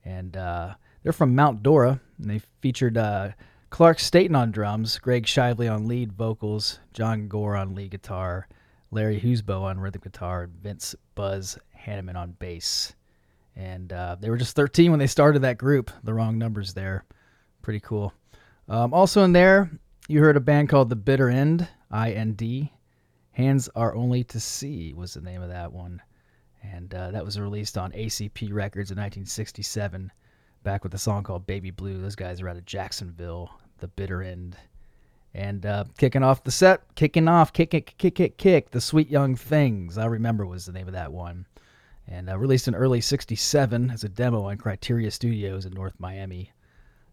and 0.03 0.35
uh, 0.35 0.73
they're 1.03 1.13
from 1.13 1.35
Mount 1.35 1.63
Dora. 1.63 1.99
And 2.19 2.29
they 2.29 2.41
featured 2.61 2.97
uh, 2.97 3.31
Clark 3.69 3.99
Staten 3.99 4.35
on 4.35 4.51
drums, 4.51 4.97
Greg 4.99 5.25
Shively 5.25 5.73
on 5.73 5.87
lead 5.87 6.13
vocals, 6.13 6.79
John 6.93 7.27
Gore 7.27 7.55
on 7.55 7.75
lead 7.75 7.91
guitar, 7.91 8.47
Larry 8.91 9.19
Husbo 9.19 9.61
on 9.61 9.79
rhythm 9.79 10.01
guitar, 10.03 10.43
and 10.43 10.53
Vince 10.53 10.95
Buzz 11.15 11.57
Hanneman 11.85 12.15
on 12.15 12.33
bass. 12.33 12.93
And 13.55 13.91
uh, 13.93 14.15
they 14.19 14.29
were 14.29 14.37
just 14.37 14.55
13 14.55 14.91
when 14.91 14.99
they 14.99 15.07
started 15.07 15.43
that 15.43 15.57
group. 15.57 15.91
The 16.03 16.13
wrong 16.13 16.37
numbers 16.37 16.73
there. 16.73 17.05
Pretty 17.61 17.79
cool. 17.79 18.13
Um, 18.67 18.93
also 18.93 19.23
in 19.23 19.33
there, 19.33 19.69
you 20.07 20.19
heard 20.19 20.37
a 20.37 20.41
band 20.41 20.69
called 20.69 20.89
The 20.89 20.95
Bitter 20.95 21.29
End, 21.29 21.67
I 21.91 22.11
N 22.11 22.33
D. 22.33 22.71
Hands 23.33 23.67
Are 23.75 23.95
Only 23.95 24.23
to 24.25 24.39
See 24.39 24.93
was 24.93 25.15
the 25.15 25.21
name 25.21 25.41
of 25.41 25.49
that 25.49 25.73
one. 25.73 26.01
And 26.61 26.93
uh, 26.93 27.11
that 27.11 27.25
was 27.25 27.39
released 27.39 27.77
on 27.77 27.91
ACP 27.91 28.53
Records 28.53 28.91
in 28.91 28.97
1967, 28.97 30.11
back 30.63 30.83
with 30.83 30.93
a 30.93 30.99
song 30.99 31.23
called 31.23 31.47
Baby 31.47 31.71
Blue. 31.71 31.99
Those 31.99 32.15
guys 32.15 32.41
are 32.41 32.47
out 32.47 32.57
of 32.57 32.65
Jacksonville, 32.65 33.49
The 33.79 33.87
Bitter 33.87 34.21
End. 34.21 34.55
And 35.33 35.65
uh, 35.65 35.85
kicking 35.97 36.21
off 36.21 36.43
the 36.43 36.51
set, 36.51 36.83
kicking 36.93 37.27
off, 37.27 37.51
kick, 37.51 37.71
kick, 37.71 37.95
kick, 37.97 38.13
kick, 38.13 38.37
kick, 38.37 38.69
The 38.69 38.79
Sweet 38.79 39.09
Young 39.09 39.35
Things, 39.35 39.97
I 39.97 40.05
remember 40.05 40.45
was 40.45 40.67
the 40.67 40.71
name 40.71 40.87
of 40.87 40.93
that 40.93 41.11
one. 41.11 41.47
And 42.07 42.29
uh, 42.29 42.37
released 42.37 42.67
in 42.67 42.75
early 42.75 43.01
67 43.01 43.89
as 43.89 44.03
a 44.03 44.09
demo 44.09 44.43
on 44.43 44.57
Criteria 44.57 45.09
Studios 45.09 45.65
in 45.65 45.73
North 45.73 45.99
Miami. 45.99 46.51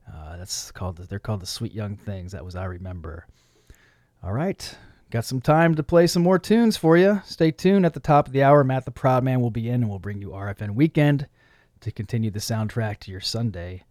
Uh, 0.06 0.36
that's 0.36 0.70
called, 0.70 0.98
they're 0.98 1.18
called 1.18 1.40
The 1.40 1.46
Sweet 1.46 1.72
Young 1.72 1.96
Things. 1.96 2.32
That 2.32 2.44
was 2.44 2.56
I 2.56 2.64
Remember. 2.64 3.26
All 4.22 4.34
right. 4.34 4.76
Got 5.10 5.24
some 5.24 5.40
time 5.40 5.74
to 5.74 5.82
play 5.82 6.06
some 6.06 6.22
more 6.22 6.38
tunes 6.38 6.76
for 6.76 6.96
you. 6.96 7.20
Stay 7.24 7.50
tuned. 7.50 7.84
At 7.84 7.94
the 7.94 8.00
top 8.00 8.28
of 8.28 8.32
the 8.32 8.44
hour, 8.44 8.62
Matt 8.62 8.84
the 8.84 8.92
Proud 8.92 9.24
Man 9.24 9.40
will 9.40 9.50
be 9.50 9.68
in 9.68 9.82
and 9.82 9.90
we'll 9.90 9.98
bring 9.98 10.22
you 10.22 10.28
RFN 10.28 10.76
Weekend 10.76 11.26
to 11.80 11.90
continue 11.90 12.30
the 12.30 12.38
soundtrack 12.38 12.98
to 13.00 13.10
your 13.10 13.20
Sunday. 13.20 13.82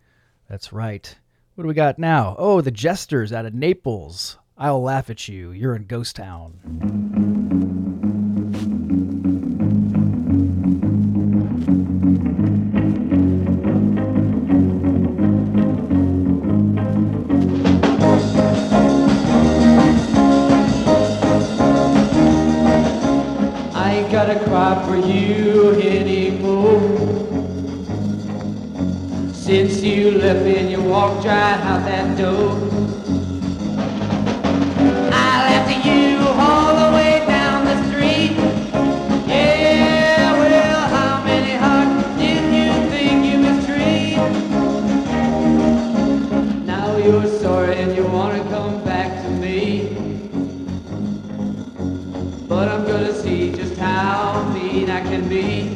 That's 0.50 0.72
right. 0.72 1.14
What 1.56 1.64
do 1.64 1.68
we 1.68 1.74
got 1.74 2.00
now? 2.00 2.38
Oh, 2.40 2.62
the 2.62 2.72
Jesters 2.72 3.34
out 3.34 3.46
of 3.46 3.54
Naples. 3.54 4.38
I'll 4.58 4.82
laugh 4.82 5.10
at 5.10 5.28
you. 5.28 5.52
You're 5.52 5.76
in 5.76 5.88
Ghost 5.88 6.16
Town. 6.16 7.19
For 24.76 24.96
you 24.96 25.72
anymore. 25.82 26.80
Since 29.34 29.82
you 29.82 30.12
left 30.12 30.46
and 30.46 30.70
you 30.70 30.82
walked 30.82 31.26
right 31.26 31.60
out 31.62 31.86
that 31.86 32.18
door. 32.18 32.78
Can 55.10 55.27
be. 55.27 55.69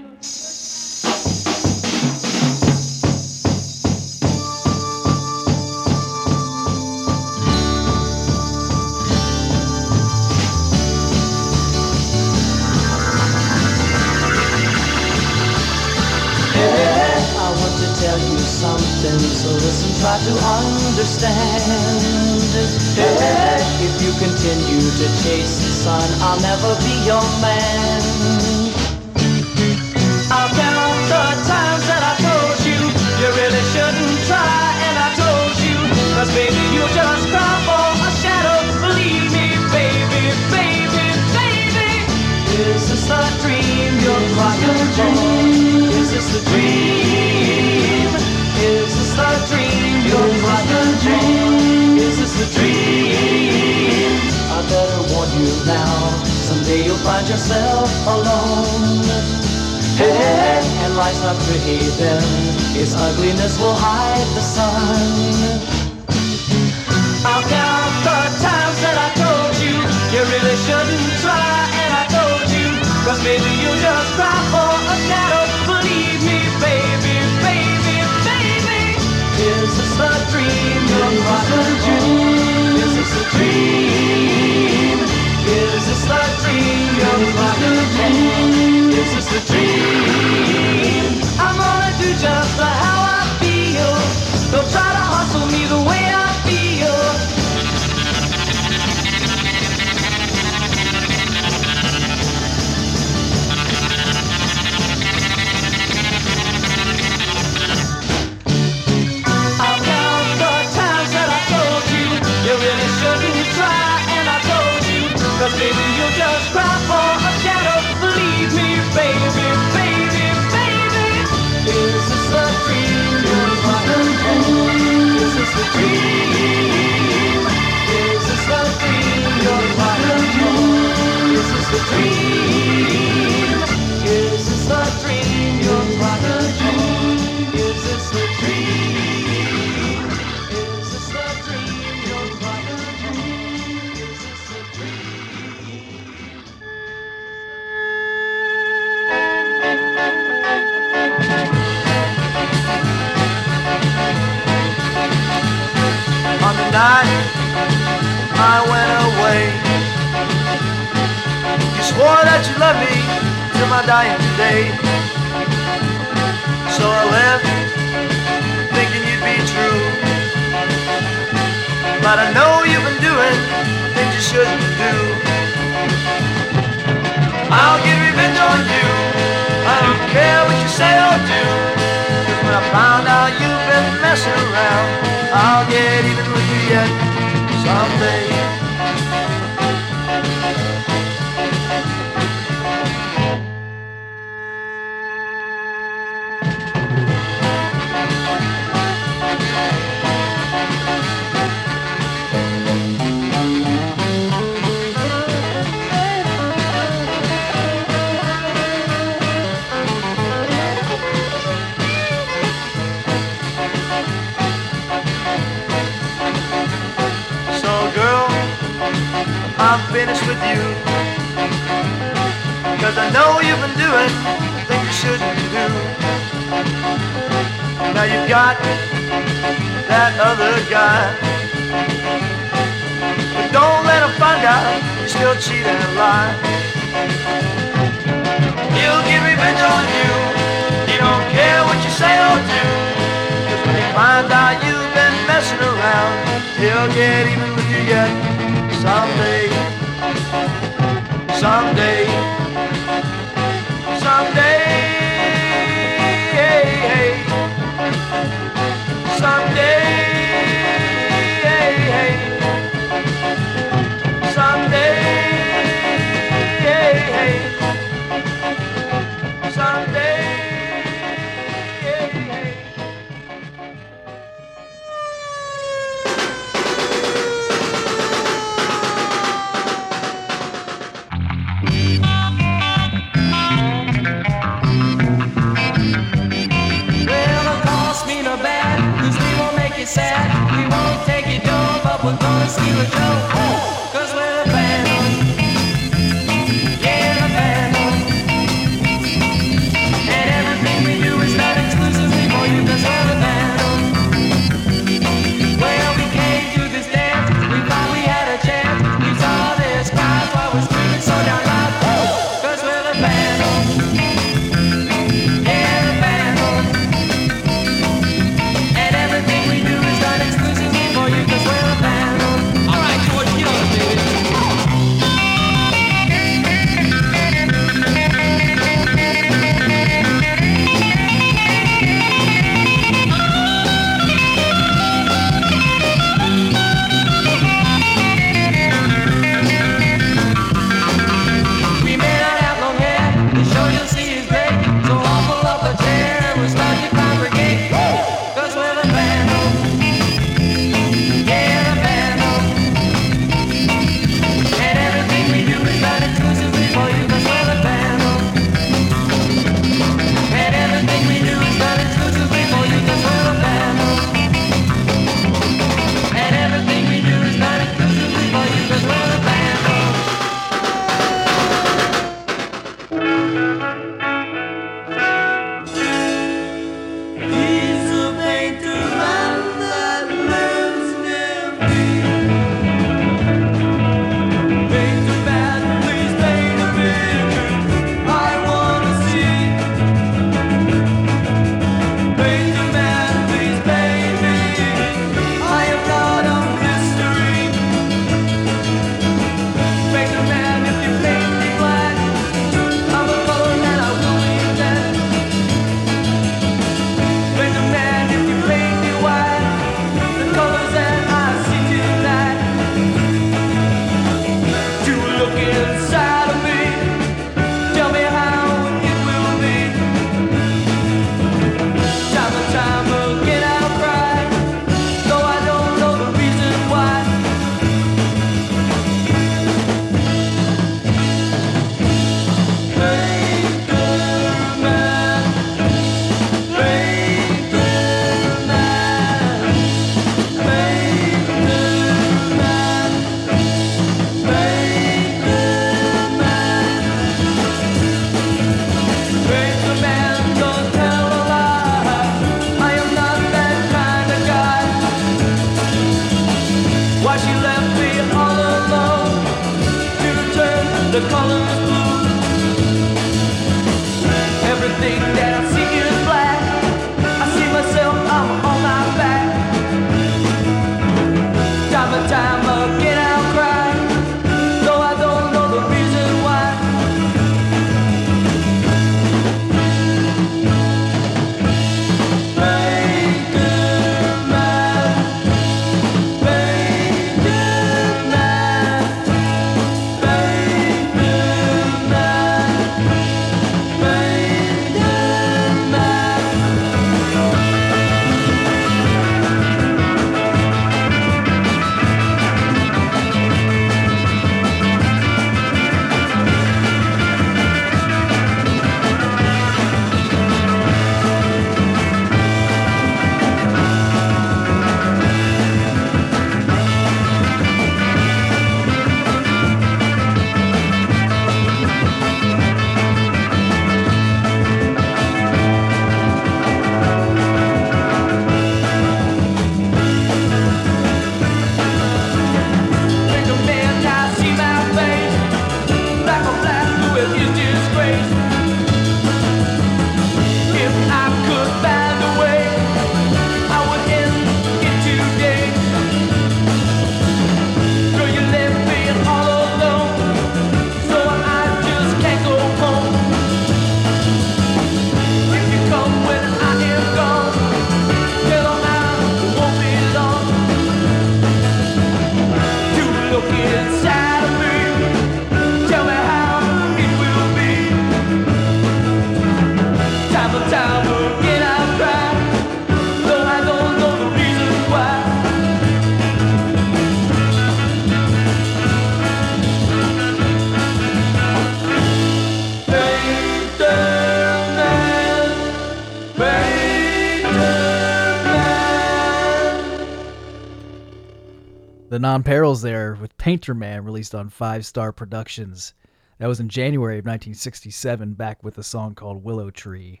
Non 592.10 592.24
Perils 592.24 592.60
there 592.60 592.98
with 593.00 593.16
Painter 593.18 593.54
Man 593.54 593.84
released 593.84 594.16
on 594.16 594.30
Five 594.30 594.66
Star 594.66 594.90
Productions. 594.90 595.74
That 596.18 596.26
was 596.26 596.40
in 596.40 596.48
January 596.48 596.98
of 596.98 597.04
1967, 597.04 598.14
back 598.14 598.42
with 598.42 598.58
a 598.58 598.64
song 598.64 598.96
called 598.96 599.22
Willow 599.22 599.50
Tree. 599.50 600.00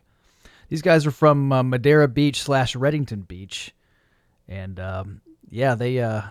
These 0.68 0.82
guys 0.82 1.06
are 1.06 1.12
from 1.12 1.52
uh, 1.52 1.62
Madeira 1.62 2.08
Beach 2.08 2.42
slash 2.42 2.74
Redington 2.74 3.28
Beach, 3.28 3.72
and 4.48 4.80
um, 4.80 5.20
yeah, 5.50 5.76
they 5.76 6.00
uh, 6.00 6.22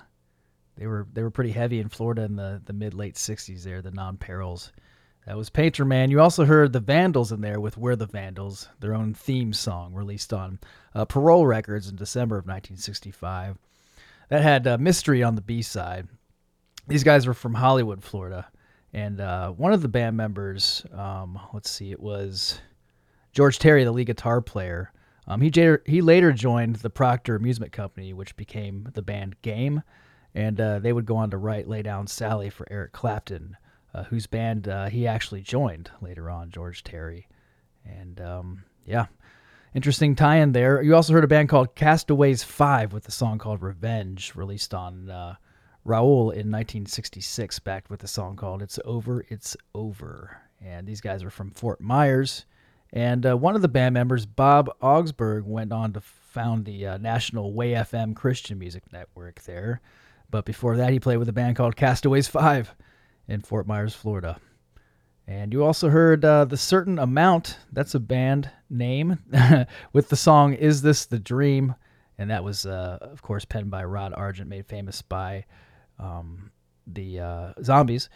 they 0.75 0.85
were 0.85 1.07
they 1.13 1.23
were 1.23 1.31
pretty 1.31 1.51
heavy 1.51 1.79
in 1.79 1.87
Florida 1.87 2.23
in 2.23 2.35
the, 2.35 2.61
the 2.65 2.73
mid 2.73 2.93
late 2.93 3.15
60s. 3.15 3.63
There, 3.63 3.81
the 3.81 3.91
Non 3.91 4.17
Perils. 4.17 4.73
That 5.27 5.37
was 5.37 5.49
Painter 5.49 5.85
Man. 5.85 6.11
You 6.11 6.19
also 6.19 6.43
heard 6.43 6.73
the 6.73 6.81
Vandals 6.81 7.31
in 7.31 7.39
there 7.39 7.61
with 7.61 7.77
"We're 7.77 7.95
the 7.95 8.05
Vandals," 8.05 8.67
their 8.81 8.93
own 8.93 9.13
theme 9.13 9.53
song 9.53 9.93
released 9.93 10.33
on 10.33 10.59
uh, 10.93 11.05
Parole 11.05 11.47
Records 11.47 11.87
in 11.87 11.95
December 11.95 12.35
of 12.35 12.43
1965 12.43 13.57
that 14.29 14.41
had 14.41 14.65
uh, 14.67 14.77
mystery 14.77 15.21
on 15.23 15.35
the 15.35 15.41
B 15.41 15.61
side. 15.61 16.07
These 16.87 17.03
guys 17.03 17.27
were 17.27 17.33
from 17.33 17.53
Hollywood, 17.53 18.03
Florida, 18.03 18.47
and 18.93 19.21
uh, 19.21 19.51
one 19.51 19.73
of 19.73 19.81
the 19.81 19.87
band 19.87 20.17
members, 20.17 20.85
um, 20.93 21.39
let's 21.53 21.69
see, 21.69 21.91
it 21.91 21.99
was 21.99 22.59
George 23.31 23.59
Terry, 23.59 23.83
the 23.83 23.91
lead 23.91 24.07
guitar 24.07 24.41
player. 24.41 24.91
Um, 25.27 25.41
he 25.41 25.51
j- 25.51 25.77
he 25.85 26.01
later 26.01 26.31
joined 26.31 26.77
the 26.77 26.89
Proctor 26.89 27.35
Amusement 27.35 27.71
Company, 27.71 28.13
which 28.13 28.35
became 28.35 28.89
the 28.93 29.03
band 29.03 29.39
Game, 29.43 29.83
and 30.33 30.59
uh, 30.59 30.79
they 30.79 30.91
would 30.93 31.05
go 31.05 31.17
on 31.17 31.29
to 31.29 31.37
write 31.37 31.67
"Lay 31.67 31.83
Down 31.83 32.07
Sally" 32.07 32.49
for 32.49 32.65
Eric 32.71 32.93
Clapton, 32.93 33.55
uh, 33.93 34.05
whose 34.05 34.25
band 34.25 34.67
uh, 34.67 34.87
he 34.87 35.05
actually 35.05 35.41
joined 35.41 35.91
later 36.01 36.31
on, 36.31 36.49
George 36.49 36.83
Terry, 36.83 37.27
and 37.85 38.19
um, 38.19 38.63
yeah, 38.87 39.05
Interesting 39.75 40.15
tie-in 40.15 40.51
there. 40.51 40.81
You 40.81 40.95
also 40.95 41.13
heard 41.13 41.23
a 41.23 41.27
band 41.27 41.49
called 41.49 41.75
Castaways 41.75 42.43
Five 42.43 42.91
with 42.91 43.07
a 43.07 43.11
song 43.11 43.37
called 43.37 43.61
"Revenge," 43.61 44.33
released 44.35 44.73
on 44.73 45.11
uh, 45.11 45.35
Raoul 45.85 46.31
in 46.31 46.49
1966, 46.49 47.59
backed 47.59 47.89
with 47.89 48.03
a 48.03 48.07
song 48.07 48.35
called 48.35 48.63
"It's 48.63 48.79
Over, 48.83 49.25
It's 49.29 49.55
Over." 49.75 50.37
And 50.59 50.87
these 50.87 51.01
guys 51.01 51.23
are 51.23 51.29
from 51.29 51.51
Fort 51.51 51.79
Myers. 51.79 52.45
And 52.91 53.23
uh, 53.25 53.37
one 53.37 53.55
of 53.55 53.61
the 53.61 53.67
band 53.67 53.93
members, 53.93 54.25
Bob 54.25 54.71
Augsburg, 54.81 55.45
went 55.45 55.71
on 55.71 55.93
to 55.93 56.01
found 56.01 56.65
the 56.65 56.87
uh, 56.87 56.97
National 56.97 57.53
Way 57.53 57.73
FM 57.73 58.15
Christian 58.15 58.57
Music 58.57 58.91
Network 58.91 59.43
there. 59.43 59.81
But 60.31 60.45
before 60.45 60.77
that, 60.77 60.91
he 60.91 60.99
played 60.99 61.17
with 61.17 61.29
a 61.29 61.33
band 61.33 61.55
called 61.55 61.75
Castaways 61.75 62.27
Five 62.27 62.75
in 63.27 63.41
Fort 63.41 63.67
Myers, 63.67 63.93
Florida. 63.93 64.39
And 65.29 65.53
you 65.53 65.63
also 65.63 65.89
heard 65.89 66.25
uh, 66.25 66.45
The 66.45 66.57
Certain 66.57 66.97
Amount. 66.97 67.59
That's 67.71 67.93
a 67.93 67.99
band 67.99 68.49
name 68.67 69.19
with 69.93 70.09
the 70.09 70.15
song 70.15 70.53
Is 70.55 70.81
This 70.81 71.05
the 71.05 71.19
Dream? 71.19 71.75
And 72.17 72.31
that 72.31 72.43
was, 72.43 72.65
uh, 72.65 72.97
of 72.99 73.21
course, 73.21 73.45
penned 73.45 73.69
by 73.69 73.83
Rod 73.83 74.11
Argent, 74.15 74.49
made 74.49 74.65
famous 74.65 75.03
by 75.03 75.45
um, 75.99 76.49
the 76.87 77.19
uh, 77.19 77.53
Zombies. 77.61 78.09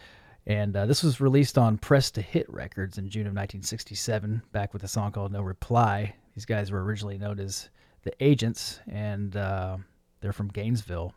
And 0.47 0.75
uh, 0.75 0.87
this 0.87 1.03
was 1.03 1.21
released 1.21 1.55
on 1.55 1.77
Press 1.77 2.09
to 2.11 2.21
Hit 2.23 2.51
Records 2.51 2.97
in 2.97 3.11
June 3.11 3.27
of 3.27 3.33
1967, 3.33 4.41
back 4.51 4.73
with 4.73 4.83
a 4.83 4.87
song 4.87 5.11
called 5.11 5.31
No 5.31 5.43
Reply. 5.43 6.15
These 6.33 6.45
guys 6.45 6.71
were 6.71 6.83
originally 6.83 7.19
known 7.19 7.39
as 7.39 7.69
the 8.01 8.13
Agents, 8.21 8.79
and 8.91 9.35
uh, 9.35 9.77
they're 10.21 10.33
from 10.33 10.47
Gainesville. 10.47 11.13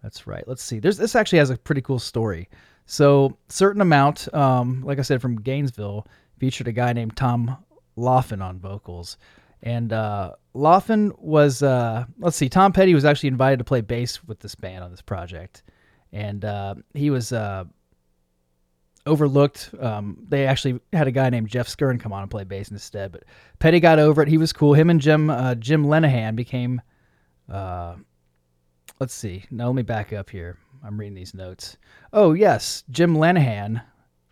That's 0.00 0.28
right. 0.28 0.46
Let's 0.46 0.62
see. 0.62 0.78
There's 0.78 0.96
this 0.96 1.16
actually 1.16 1.40
has 1.40 1.50
a 1.50 1.56
pretty 1.56 1.82
cool 1.82 1.98
story. 1.98 2.48
So, 2.86 3.38
certain 3.48 3.80
amount, 3.80 4.32
um, 4.34 4.82
like 4.84 4.98
I 4.98 5.02
said, 5.02 5.22
from 5.22 5.40
Gainesville, 5.40 6.06
featured 6.38 6.68
a 6.68 6.72
guy 6.72 6.92
named 6.92 7.16
Tom 7.16 7.56
Laughlin 7.96 8.42
on 8.42 8.58
vocals, 8.58 9.16
and 9.62 9.92
uh, 9.92 10.32
Laughlin 10.52 11.12
was 11.18 11.62
uh, 11.62 12.04
let's 12.18 12.36
see, 12.36 12.48
Tom 12.48 12.72
Petty 12.72 12.94
was 12.94 13.04
actually 13.04 13.28
invited 13.28 13.58
to 13.58 13.64
play 13.64 13.80
bass 13.80 14.22
with 14.24 14.40
this 14.40 14.54
band 14.54 14.84
on 14.84 14.90
this 14.90 15.00
project, 15.00 15.62
and 16.12 16.44
uh, 16.44 16.74
he 16.92 17.08
was 17.08 17.32
uh, 17.32 17.64
overlooked. 19.06 19.70
Um, 19.80 20.18
they 20.28 20.46
actually 20.46 20.80
had 20.92 21.06
a 21.06 21.12
guy 21.12 21.30
named 21.30 21.48
Jeff 21.48 21.68
Skern 21.68 21.98
come 21.98 22.12
on 22.12 22.22
and 22.22 22.30
play 22.30 22.44
bass 22.44 22.70
instead, 22.70 23.12
but 23.12 23.24
Petty 23.58 23.80
got 23.80 23.98
over 23.98 24.20
it. 24.22 24.28
He 24.28 24.38
was 24.38 24.52
cool. 24.52 24.74
Him 24.74 24.90
and 24.90 25.00
Jim 25.00 25.30
uh, 25.30 25.54
Jim 25.54 25.86
Lenahan 25.86 26.36
became. 26.36 26.82
Uh, 27.50 27.96
let's 29.00 29.14
see. 29.14 29.44
Now 29.50 29.66
let 29.66 29.74
me 29.74 29.82
back 29.82 30.12
up 30.12 30.28
here. 30.28 30.58
I'm 30.84 30.98
reading 30.98 31.14
these 31.14 31.34
notes. 31.34 31.76
Oh 32.12 32.32
yes, 32.32 32.84
Jim 32.90 33.16
Lenahan 33.16 33.82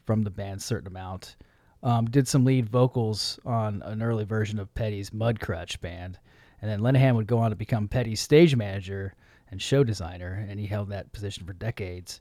from 0.04 0.22
the 0.22 0.30
band 0.30 0.60
Certain 0.60 0.88
Amount 0.88 1.36
um, 1.82 2.06
did 2.06 2.28
some 2.28 2.44
lead 2.44 2.68
vocals 2.68 3.40
on 3.44 3.82
an 3.82 4.02
early 4.02 4.24
version 4.24 4.58
of 4.58 4.74
Petty's 4.74 5.10
Mudcrutch 5.10 5.80
band, 5.80 6.18
and 6.60 6.70
then 6.70 6.80
Lenahan 6.80 7.16
would 7.16 7.26
go 7.26 7.38
on 7.38 7.50
to 7.50 7.56
become 7.56 7.88
Petty's 7.88 8.20
stage 8.20 8.54
manager 8.54 9.14
and 9.50 9.60
show 9.60 9.82
designer, 9.82 10.46
and 10.48 10.60
he 10.60 10.66
held 10.66 10.90
that 10.90 11.12
position 11.12 11.46
for 11.46 11.52
decades. 11.52 12.20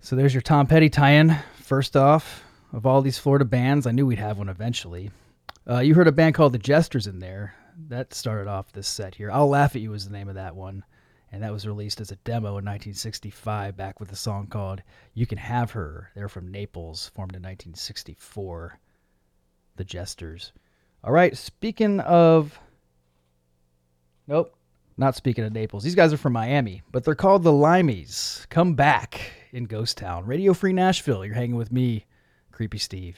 So 0.00 0.16
there's 0.16 0.34
your 0.34 0.40
Tom 0.40 0.66
Petty 0.66 0.88
tie-in. 0.88 1.36
First 1.56 1.96
off, 1.96 2.44
of 2.72 2.86
all 2.86 3.02
these 3.02 3.18
Florida 3.18 3.44
bands, 3.44 3.86
I 3.86 3.92
knew 3.92 4.06
we'd 4.06 4.18
have 4.18 4.38
one 4.38 4.48
eventually. 4.48 5.10
Uh, 5.68 5.78
you 5.78 5.94
heard 5.94 6.08
a 6.08 6.12
band 6.12 6.34
called 6.34 6.52
the 6.52 6.58
Jesters 6.58 7.06
in 7.06 7.20
there. 7.20 7.54
That 7.88 8.12
started 8.12 8.48
off 8.48 8.72
this 8.72 8.88
set 8.88 9.14
here. 9.14 9.30
I'll 9.30 9.48
Laugh 9.48 9.76
at 9.76 9.82
You 9.82 9.90
was 9.90 10.06
the 10.06 10.12
name 10.12 10.28
of 10.28 10.34
that 10.34 10.56
one. 10.56 10.84
And 11.32 11.42
that 11.42 11.52
was 11.52 11.66
released 11.66 12.00
as 12.00 12.12
a 12.12 12.16
demo 12.16 12.50
in 12.50 12.64
1965, 12.64 13.76
back 13.76 13.98
with 13.98 14.12
a 14.12 14.16
song 14.16 14.46
called 14.46 14.82
You 15.14 15.26
Can 15.26 15.38
Have 15.38 15.70
Her. 15.70 16.10
They're 16.14 16.28
from 16.28 16.52
Naples, 16.52 17.10
formed 17.14 17.32
in 17.32 17.42
1964. 17.42 18.78
The 19.76 19.84
Jesters. 19.84 20.52
All 21.02 21.12
right, 21.12 21.36
speaking 21.36 22.00
of. 22.00 22.60
Nope, 24.28 24.54
not 24.98 25.16
speaking 25.16 25.44
of 25.44 25.52
Naples. 25.52 25.82
These 25.82 25.94
guys 25.94 26.12
are 26.12 26.18
from 26.18 26.34
Miami, 26.34 26.82
but 26.92 27.04
they're 27.04 27.14
called 27.14 27.42
the 27.42 27.50
Limeys. 27.50 28.46
Come 28.50 28.74
back 28.74 29.32
in 29.52 29.64
Ghost 29.64 29.96
Town. 29.96 30.26
Radio 30.26 30.52
Free 30.52 30.74
Nashville. 30.74 31.24
You're 31.24 31.34
hanging 31.34 31.56
with 31.56 31.72
me, 31.72 32.04
Creepy 32.52 32.78
Steve. 32.78 33.16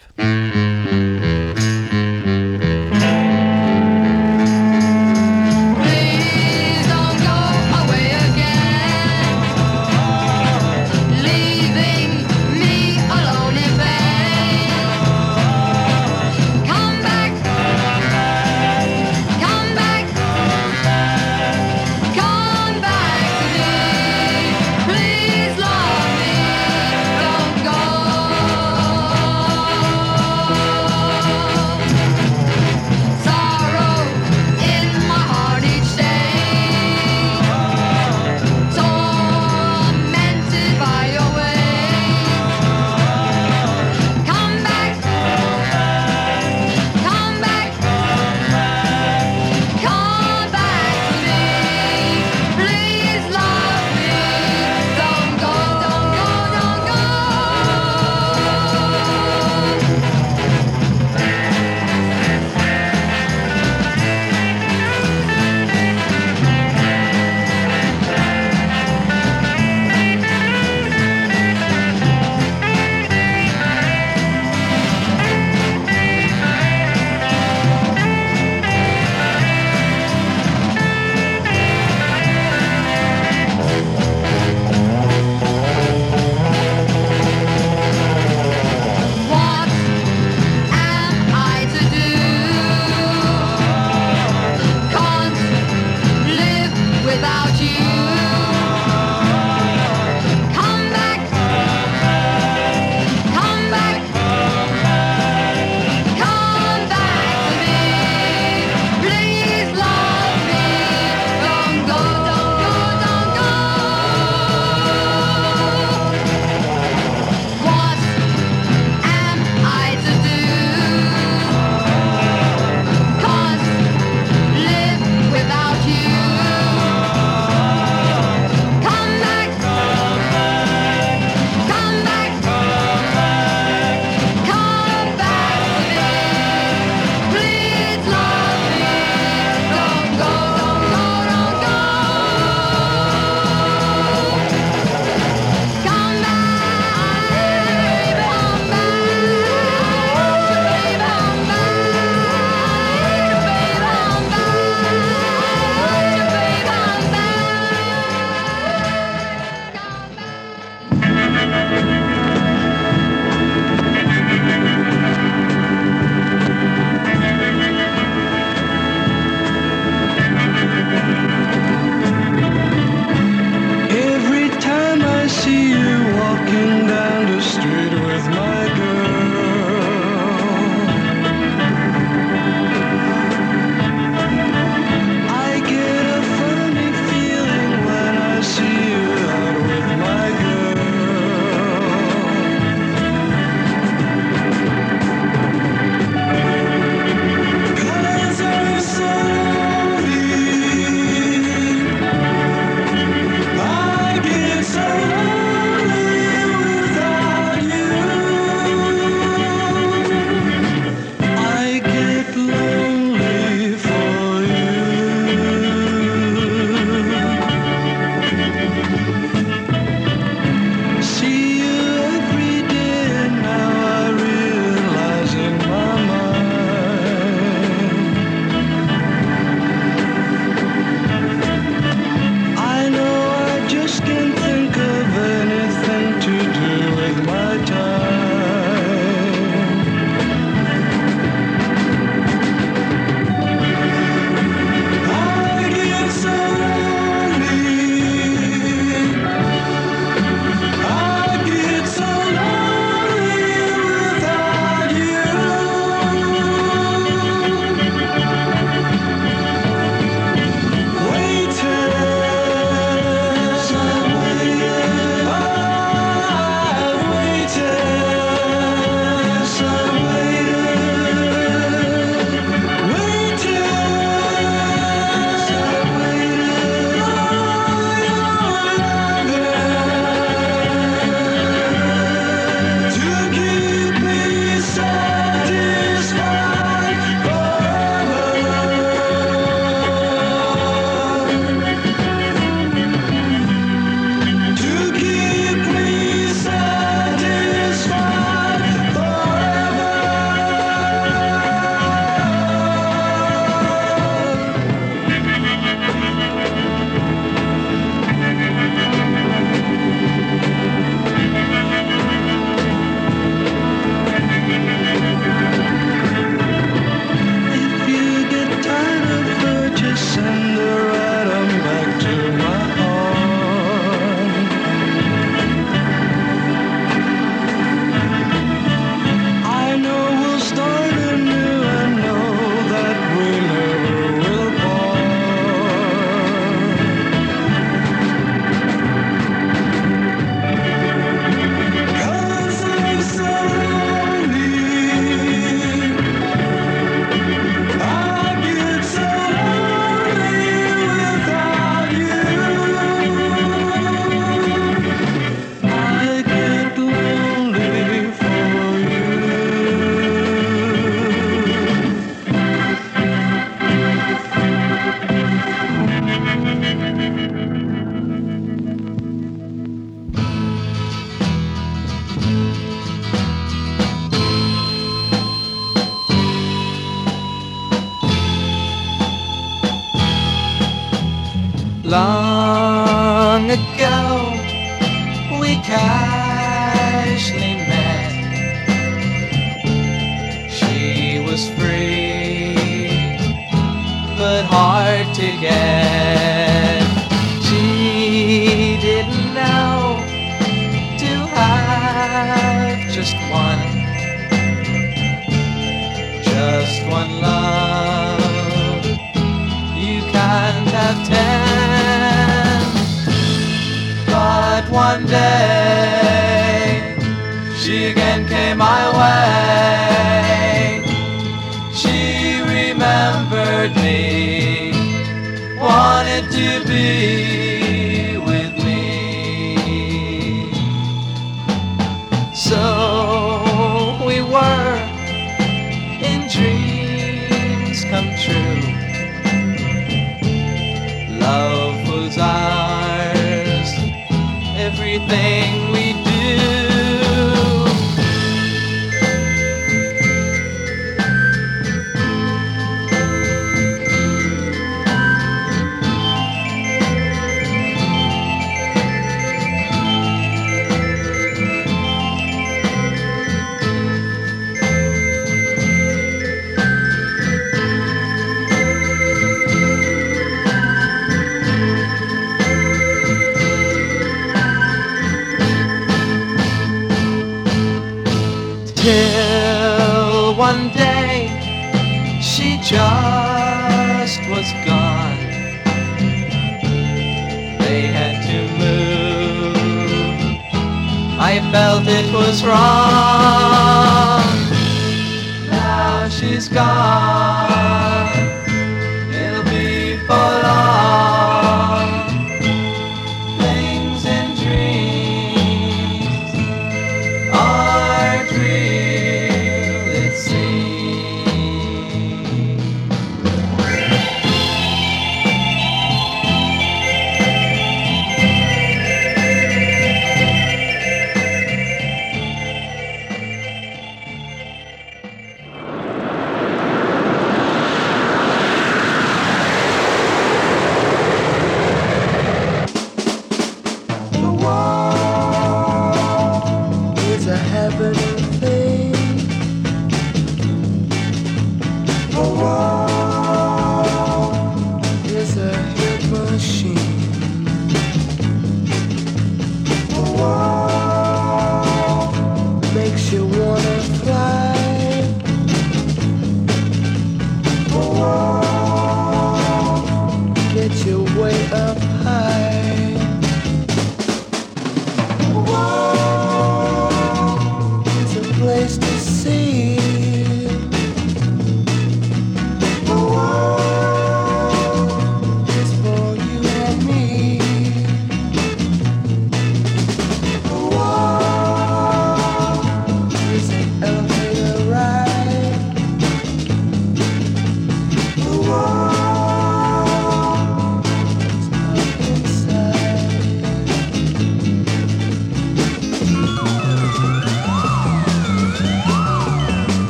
Was 492.35 492.45
wrong. 492.45 492.94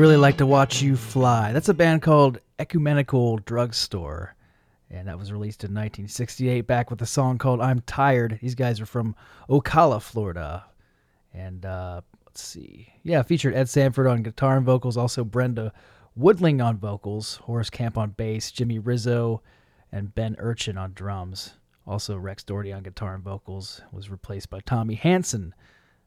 Really 0.00 0.16
like 0.16 0.38
to 0.38 0.46
watch 0.46 0.80
you 0.80 0.96
fly. 0.96 1.52
That's 1.52 1.68
a 1.68 1.74
band 1.74 2.00
called 2.00 2.40
Ecumenical 2.58 3.36
Drugstore. 3.36 4.34
And 4.90 5.06
that 5.06 5.18
was 5.18 5.30
released 5.30 5.62
in 5.62 5.72
1968, 5.72 6.62
back 6.62 6.90
with 6.90 7.02
a 7.02 7.06
song 7.06 7.36
called 7.36 7.60
I'm 7.60 7.80
Tired. 7.80 8.38
These 8.40 8.54
guys 8.54 8.80
are 8.80 8.86
from 8.86 9.14
Ocala, 9.50 10.00
Florida. 10.00 10.64
And 11.34 11.66
uh, 11.66 12.00
let's 12.24 12.42
see. 12.42 12.90
Yeah, 13.02 13.20
featured 13.20 13.54
Ed 13.54 13.68
Sanford 13.68 14.06
on 14.06 14.22
guitar 14.22 14.56
and 14.56 14.64
vocals, 14.64 14.96
also 14.96 15.22
Brenda 15.22 15.70
Woodling 16.18 16.64
on 16.64 16.78
vocals, 16.78 17.36
Horace 17.42 17.68
Camp 17.68 17.98
on 17.98 18.12
bass, 18.12 18.50
Jimmy 18.50 18.78
Rizzo, 18.78 19.42
and 19.92 20.14
Ben 20.14 20.34
Urchin 20.38 20.78
on 20.78 20.94
drums. 20.94 21.58
Also, 21.86 22.16
Rex 22.16 22.42
Doherty 22.42 22.72
on 22.72 22.82
guitar 22.84 23.14
and 23.14 23.22
vocals 23.22 23.82
was 23.92 24.08
replaced 24.08 24.48
by 24.48 24.60
Tommy 24.60 24.94
Hansen. 24.94 25.54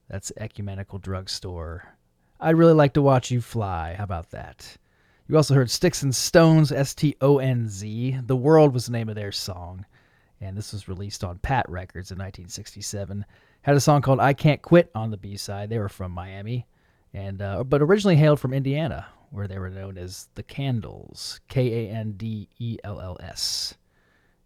That's 0.09 0.31
Ecumenical 0.35 0.97
Drugstore. 0.97 1.92
I'd 2.43 2.57
really 2.57 2.73
like 2.73 2.93
to 2.93 3.01
watch 3.01 3.31
you 3.31 3.39
fly. 3.39 3.95
How 3.97 4.03
about 4.03 4.31
that? 4.31 4.77
You 5.29 5.37
also 5.37 5.53
heard 5.53 5.71
Sticks 5.71 6.03
and 6.03 6.11
Stonz, 6.11 6.75
S 6.75 6.93
T 6.93 7.15
O 7.21 7.37
N 7.37 7.69
Z. 7.69 8.19
The 8.25 8.35
World 8.35 8.73
was 8.73 8.85
the 8.85 8.91
name 8.91 9.07
of 9.07 9.15
their 9.15 9.31
song. 9.31 9.85
And 10.41 10.57
this 10.57 10.73
was 10.73 10.89
released 10.89 11.23
on 11.23 11.37
Pat 11.37 11.65
Records 11.69 12.11
in 12.11 12.17
1967. 12.17 13.25
Had 13.61 13.75
a 13.77 13.79
song 13.79 14.01
called 14.01 14.19
I 14.19 14.33
Can't 14.33 14.61
Quit 14.61 14.91
on 14.93 15.09
the 15.09 15.17
B 15.17 15.37
side. 15.37 15.69
They 15.69 15.79
were 15.79 15.87
from 15.87 16.11
Miami, 16.11 16.67
and 17.13 17.41
uh, 17.41 17.63
but 17.63 17.81
originally 17.81 18.17
hailed 18.17 18.41
from 18.41 18.53
Indiana, 18.53 19.05
where 19.31 19.47
they 19.47 19.57
were 19.57 19.69
known 19.69 19.97
as 19.97 20.27
the 20.35 20.43
Kandells. 20.43 21.39
K 21.47 21.87
A 21.87 21.91
N 21.91 22.11
D 22.17 22.49
E 22.59 22.77
L 22.83 22.99
L 22.99 23.17
S. 23.21 23.75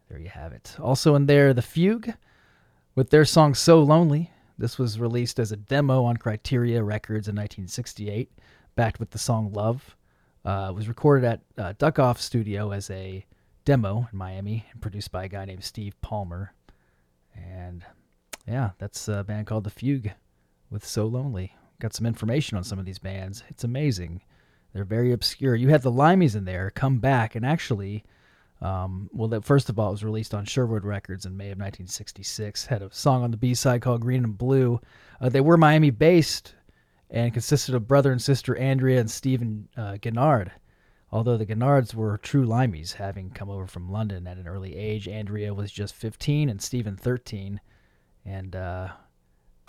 There 0.08 0.20
you 0.20 0.30
have 0.30 0.54
it. 0.54 0.76
Also 0.80 1.16
in 1.16 1.26
there, 1.26 1.52
The 1.52 1.64
Fugue 1.64 2.14
with 2.94 3.10
their 3.10 3.26
song 3.26 3.56
So 3.56 3.82
Lonely. 3.82 4.32
This 4.58 4.78
was 4.78 5.00
released 5.00 5.40
as 5.40 5.52
a 5.52 5.58
demo 5.58 6.04
on 6.04 6.18
Criteria 6.18 6.84
Records 6.84 7.28
in 7.28 7.36
1968, 7.36 8.32
backed 8.76 9.00
with 9.00 9.12
the 9.12 9.20
song 9.20 9.54
Love. 9.54 9.96
Uh, 10.44 10.68
it 10.70 10.76
was 10.76 10.88
recorded 10.88 11.26
at 11.26 11.42
uh, 11.58 11.74
Duck 11.78 12.00
Off 12.00 12.20
Studio 12.20 12.72
as 12.72 12.90
a 12.90 13.26
demo 13.66 14.08
in 14.12 14.18
Miami 14.18 14.66
and 14.72 14.82
produced 14.82 15.12
by 15.12 15.26
a 15.26 15.30
guy 15.30 15.46
named 15.46 15.64
Steve 15.64 16.00
Palmer. 16.02 16.54
And 17.36 17.84
yeah, 18.48 18.72
that's 18.80 19.08
a 19.08 19.24
band 19.24 19.46
called 19.46 19.66
The 19.66 19.70
Fugue 19.70 20.12
with 20.70 20.86
So 20.86 21.06
Lonely. 21.06 21.56
Got 21.80 21.94
some 21.94 22.08
information 22.08 22.58
on 22.58 22.64
some 22.64 22.80
of 22.80 22.86
these 22.86 22.98
bands. 22.98 23.44
It's 23.50 23.64
amazing. 23.64 24.22
They're 24.74 24.84
very 24.84 25.12
obscure. 25.12 25.56
You 25.56 25.70
had 25.70 25.84
the 25.84 25.92
Limeys 25.92 26.36
in 26.36 26.46
there 26.46 26.72
come 26.72 27.00
back 27.00 27.36
and 27.36 27.46
actually 27.46 28.04
um, 28.62 29.10
well, 29.14 29.28
that 29.30 29.46
first 29.46 29.70
of 29.70 29.78
all, 29.78 29.90
it 29.90 29.92
was 29.92 30.04
released 30.04 30.34
on 30.34 30.46
Sherwood 30.46 30.84
Records 30.84 31.26
in 31.26 31.38
May 31.38 31.52
of 31.52 31.60
1966. 31.60 32.66
Had 32.66 32.82
a 32.82 32.92
song 32.92 33.24
on 33.24 33.32
the 33.32 33.38
B 33.38 33.54
side 33.54 33.82
called 33.82 34.02
"Green 34.02 34.24
and 34.24 34.38
Blue." 34.38 34.82
Uh, 35.22 35.30
they 35.30 35.42
were 35.42 35.58
Miami 35.58 35.92
based 35.92 36.56
and 37.10 37.34
consisted 37.34 37.76
of 37.76 37.88
brother 37.88 38.12
and 38.12 38.22
sister 38.22 38.56
Andrea 38.58 39.00
and 39.00 39.12
Stephen 39.12 39.70
uh, 39.78 39.98
Gennard. 39.98 40.52
Although 41.12 41.38
the 41.38 41.46
Gennards 41.46 41.94
were 41.94 42.18
true 42.18 42.46
Limeys, 42.46 42.94
having 42.94 43.30
come 43.30 43.50
over 43.50 43.68
from 43.68 43.92
London 43.92 44.28
at 44.28 44.38
an 44.38 44.48
early 44.48 44.76
age. 44.76 45.08
Andrea 45.08 45.54
was 45.54 45.72
just 45.72 45.96
15 45.96 46.50
and 46.50 46.62
Stephen 46.62 46.98
13, 46.98 47.62
and 48.26 48.56
uh, 48.56 48.90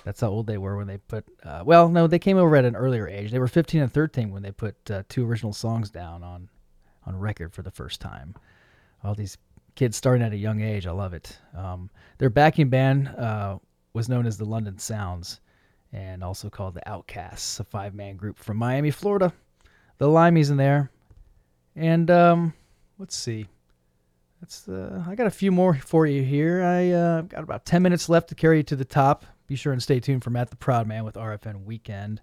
that's 0.02 0.20
how 0.20 0.28
old 0.28 0.48
they 0.48 0.58
were 0.58 0.76
when 0.76 0.88
they 0.88 0.98
put. 0.98 1.26
Uh, 1.44 1.62
well, 1.64 1.88
no, 1.90 2.08
they 2.08 2.18
came 2.18 2.38
over 2.38 2.56
at 2.56 2.64
an 2.64 2.74
earlier 2.74 3.06
age. 3.06 3.30
They 3.30 3.38
were 3.38 3.46
15 3.46 3.82
and 3.82 3.92
13 3.92 4.32
when 4.32 4.42
they 4.42 4.50
put 4.50 4.90
uh, 4.90 5.04
two 5.08 5.28
original 5.28 5.52
songs 5.52 5.90
down 5.90 6.24
on 6.24 6.48
on 7.06 7.16
record 7.16 7.52
for 7.54 7.62
the 7.62 7.70
first 7.70 8.00
time 8.00 8.34
all 9.04 9.14
these 9.14 9.38
kids 9.74 9.96
starting 9.96 10.24
at 10.24 10.32
a 10.32 10.36
young 10.36 10.60
age. 10.60 10.86
I 10.86 10.90
love 10.90 11.14
it. 11.14 11.38
Um, 11.56 11.90
their 12.18 12.30
backing 12.30 12.68
band 12.68 13.08
uh, 13.08 13.58
was 13.92 14.08
known 14.08 14.26
as 14.26 14.36
the 14.36 14.44
London 14.44 14.78
Sounds 14.78 15.40
and 15.92 16.22
also 16.22 16.50
called 16.50 16.74
the 16.74 16.88
Outcasts, 16.88 17.60
a 17.60 17.64
five 17.64 17.94
man 17.94 18.16
group 18.16 18.38
from 18.38 18.56
Miami, 18.56 18.90
Florida. 18.90 19.32
The 19.98 20.06
Limeys 20.06 20.50
in 20.50 20.56
there. 20.56 20.90
And 21.74 22.10
um, 22.10 22.54
let's 22.98 23.16
see. 23.16 23.46
That's 24.40 24.68
uh, 24.68 25.04
I 25.08 25.14
got 25.14 25.26
a 25.26 25.30
few 25.30 25.50
more 25.50 25.74
for 25.74 26.06
you 26.06 26.22
here. 26.22 26.62
I 26.62 26.90
uh, 26.90 27.20
got 27.22 27.42
about 27.42 27.64
10 27.64 27.82
minutes 27.82 28.08
left 28.08 28.28
to 28.28 28.34
carry 28.34 28.58
you 28.58 28.62
to 28.64 28.76
the 28.76 28.84
top. 28.84 29.24
Be 29.46 29.56
sure 29.56 29.72
and 29.72 29.82
stay 29.82 29.98
tuned 29.98 30.22
for 30.22 30.30
Matt 30.30 30.50
the 30.50 30.56
Proud 30.56 30.86
Man 30.86 31.04
with 31.04 31.14
RFN 31.14 31.64
Weekend. 31.64 32.20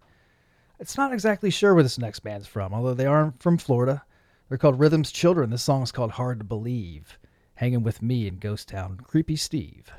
It's 0.80 0.98
not 0.98 1.14
exactly 1.14 1.50
sure 1.50 1.74
where 1.74 1.84
this 1.84 1.98
next 1.98 2.20
band's 2.20 2.48
from, 2.48 2.74
although 2.74 2.94
they 2.94 3.06
are 3.06 3.34
from 3.40 3.58
Florida. 3.58 4.04
They're 4.48 4.60
called 4.60 4.80
Rhythm's 4.80 5.12
Children. 5.12 5.50
This 5.50 5.64
song 5.64 5.82
is 5.82 5.92
called 5.92 6.12
Hard 6.12 6.38
to 6.40 6.46
Believe. 6.46 7.18
Hanging 7.56 7.82
with 7.82 8.04
me 8.04 8.28
in 8.28 8.38
Ghost 8.38 8.70
Town, 8.70 9.00
Creepy 9.04 9.38
Steve. 9.38 9.92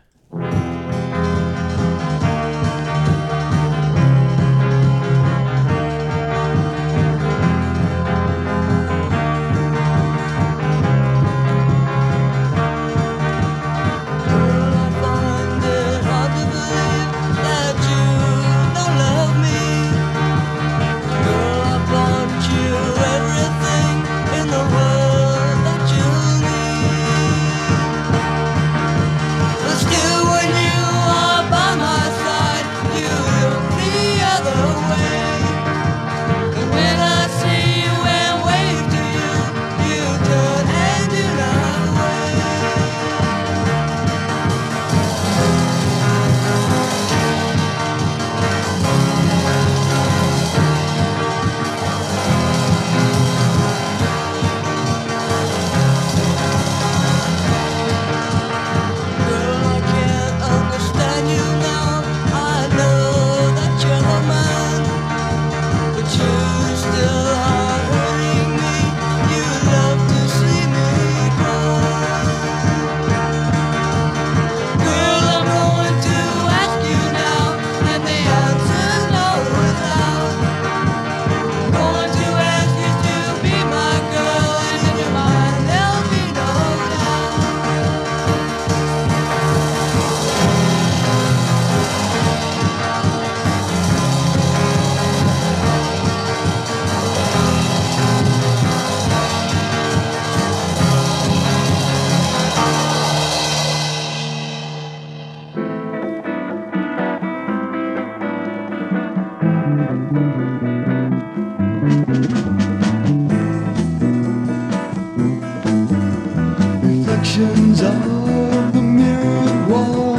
Reflections 117.36 117.82
of 117.82 118.72
the 118.72 118.80
mirrored 118.80 119.68
wall 119.68 120.16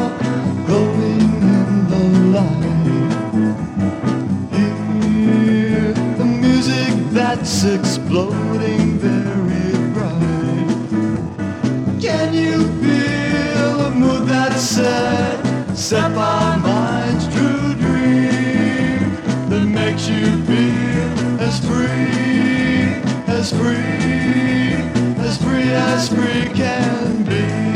glowing 0.67 1.41
in 1.41 1.87
the 1.89 2.03
light. 2.35 3.11
Hear 4.53 5.93
the 5.93 6.25
music 6.25 6.93
that's 7.09 7.63
exploding 7.63 8.99
very 8.99 9.71
bright. 9.93 10.77
Can 11.99 12.35
you 12.35 12.67
feel 12.83 13.81
a 13.87 13.89
mood 13.89 14.27
that's 14.27 14.61
set, 14.61 15.75
set 15.75 16.13
by 16.13 16.57
mind's 16.57 17.27
true 17.33 17.73
dream 17.81 19.15
that 19.49 19.65
makes 19.65 20.07
you 20.07 20.43
feel 20.45 21.41
as 21.41 21.59
free, 21.65 23.01
as 23.27 23.49
free, 23.51 24.86
as 25.73 26.09
free 26.09 26.45
can 26.53 27.23
be. 27.23 27.66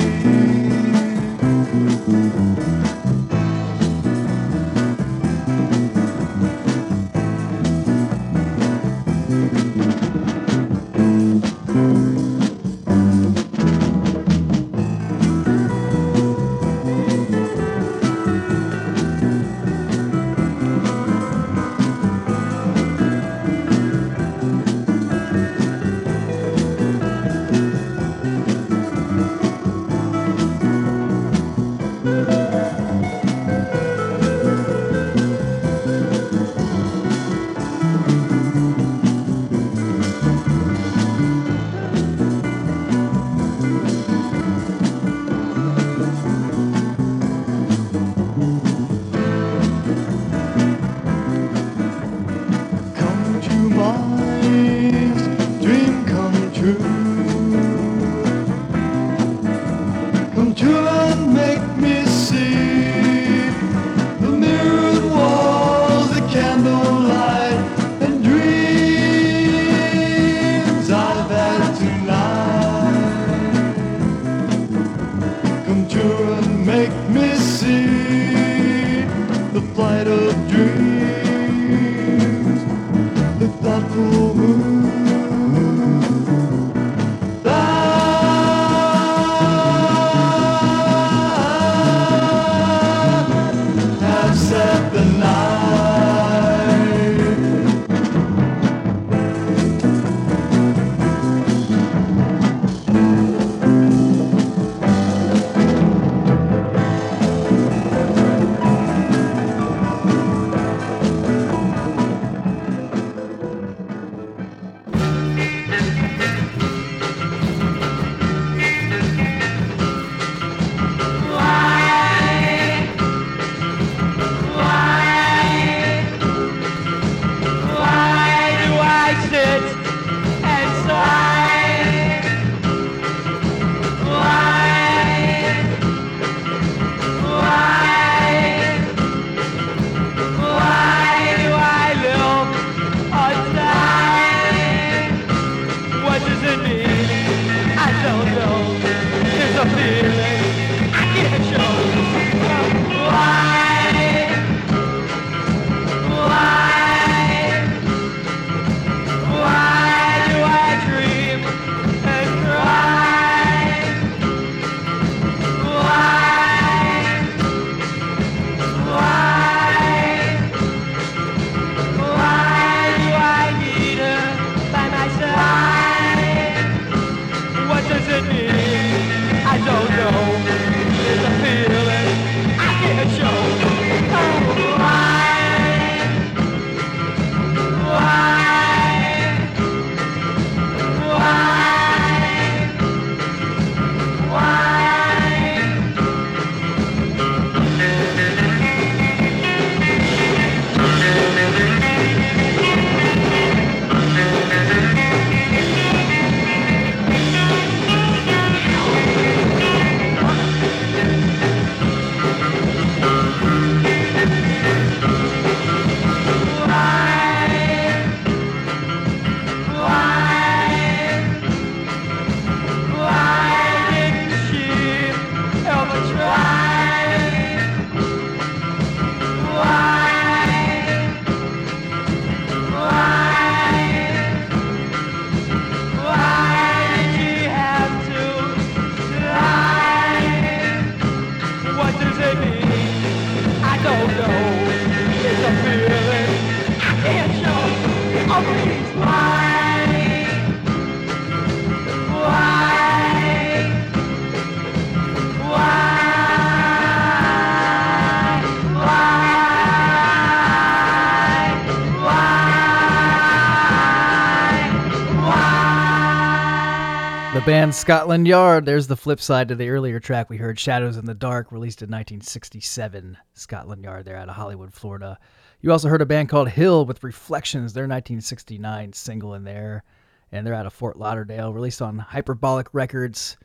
Band 267.52 267.76
Scotland 267.76 268.30
Yard. 268.30 268.66
There's 268.66 268.88
the 268.88 268.96
flip 268.96 269.20
side 269.20 269.50
to 269.50 269.56
the 269.56 269.68
earlier 269.68 270.00
track 270.00 270.30
we 270.30 270.38
heard, 270.38 270.58
Shadows 270.58 270.96
in 270.96 271.04
the 271.04 271.14
Dark, 271.14 271.52
released 271.52 271.82
in 271.82 271.88
1967. 271.88 273.18
Scotland 273.34 273.84
Yard, 273.84 274.06
there 274.06 274.16
out 274.16 274.30
of 274.30 274.36
Hollywood, 274.36 274.74
Florida. 274.74 275.20
You 275.60 275.74
also 275.74 275.90
heard 275.90 276.02
a 276.02 276.06
band 276.06 276.30
called 276.30 276.48
Hill 276.48 276.86
with 276.86 277.04
Reflections, 277.04 277.74
their 277.74 277.84
1969 277.84 278.94
single 278.94 279.34
in 279.34 279.44
there. 279.44 279.84
And 280.32 280.48
they're 280.48 280.54
out 280.54 280.66
of 280.66 280.72
Fort 280.72 280.98
Lauderdale, 280.98 281.52
released 281.52 281.82
on 281.82 282.00
Hyperbolic 282.00 282.70
Records. 282.72 283.36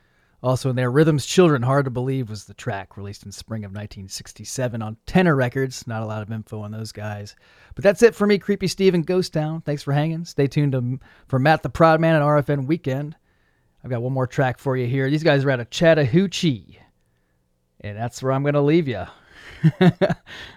Also 0.41 0.69
in 0.69 0.77
there, 0.77 0.89
Rhythm's 0.89 1.25
Children, 1.25 1.63
Hard 1.63 1.83
to 1.83 1.91
Believe 1.91 2.29
was 2.29 2.45
the 2.45 2.53
track, 2.53 2.95
released 2.95 3.25
in 3.25 3.33
spring 3.33 3.65
of 3.65 3.71
1967 3.71 4.81
on 4.81 4.95
Tenor 5.05 5.35
Records. 5.35 5.85
Not 5.85 6.01
a 6.01 6.05
lot 6.05 6.21
of 6.21 6.31
info 6.31 6.61
on 6.61 6.71
those 6.71 6.93
guys. 6.93 7.35
But 7.75 7.83
that's 7.83 8.01
it 8.01 8.15
for 8.15 8.25
me, 8.25 8.37
Creepy 8.37 8.69
Steve 8.69 8.93
and 8.93 9.05
Ghost 9.05 9.33
Town. 9.33 9.59
Thanks 9.59 9.83
for 9.83 9.91
hanging. 9.91 10.23
Stay 10.23 10.47
tuned 10.47 10.71
to, 10.71 10.97
for 11.27 11.39
Matt 11.39 11.61
the 11.61 11.69
Proud 11.69 11.99
Man 11.99 12.15
and 12.15 12.23
RFN 12.23 12.67
Weekend. 12.67 13.17
I've 13.83 13.89
got 13.89 14.01
one 14.01 14.13
more 14.13 14.27
track 14.27 14.57
for 14.57 14.75
you 14.75 14.87
here. 14.87 15.09
These 15.09 15.23
guys 15.23 15.45
are 15.45 15.51
out 15.51 15.59
of 15.59 15.69
Chattahoochee. 15.69 16.79
And 17.81 17.97
that's 17.97 18.21
where 18.23 18.31
I'm 18.31 18.41
going 18.41 18.55
to 18.55 18.61
leave 18.61 18.87
you. 18.87 19.05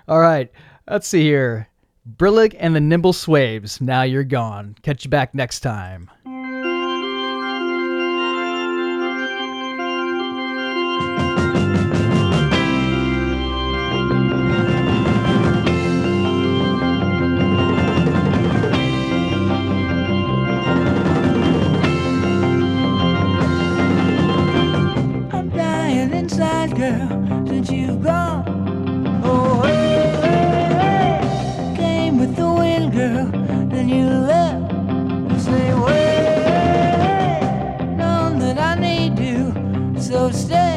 All 0.09 0.21
right. 0.21 0.51
Let's 0.89 1.07
see 1.07 1.23
here. 1.23 1.69
Brillig 2.17 2.57
and 2.59 2.75
the 2.75 2.81
Nimble 2.81 3.13
Swaves. 3.13 3.81
Now 3.81 4.03
you're 4.03 4.25
gone. 4.25 4.75
Catch 4.83 5.05
you 5.05 5.11
back 5.11 5.35
next 5.35 5.61
time. 5.61 6.11
So 40.11 40.29
stay. 40.33 40.70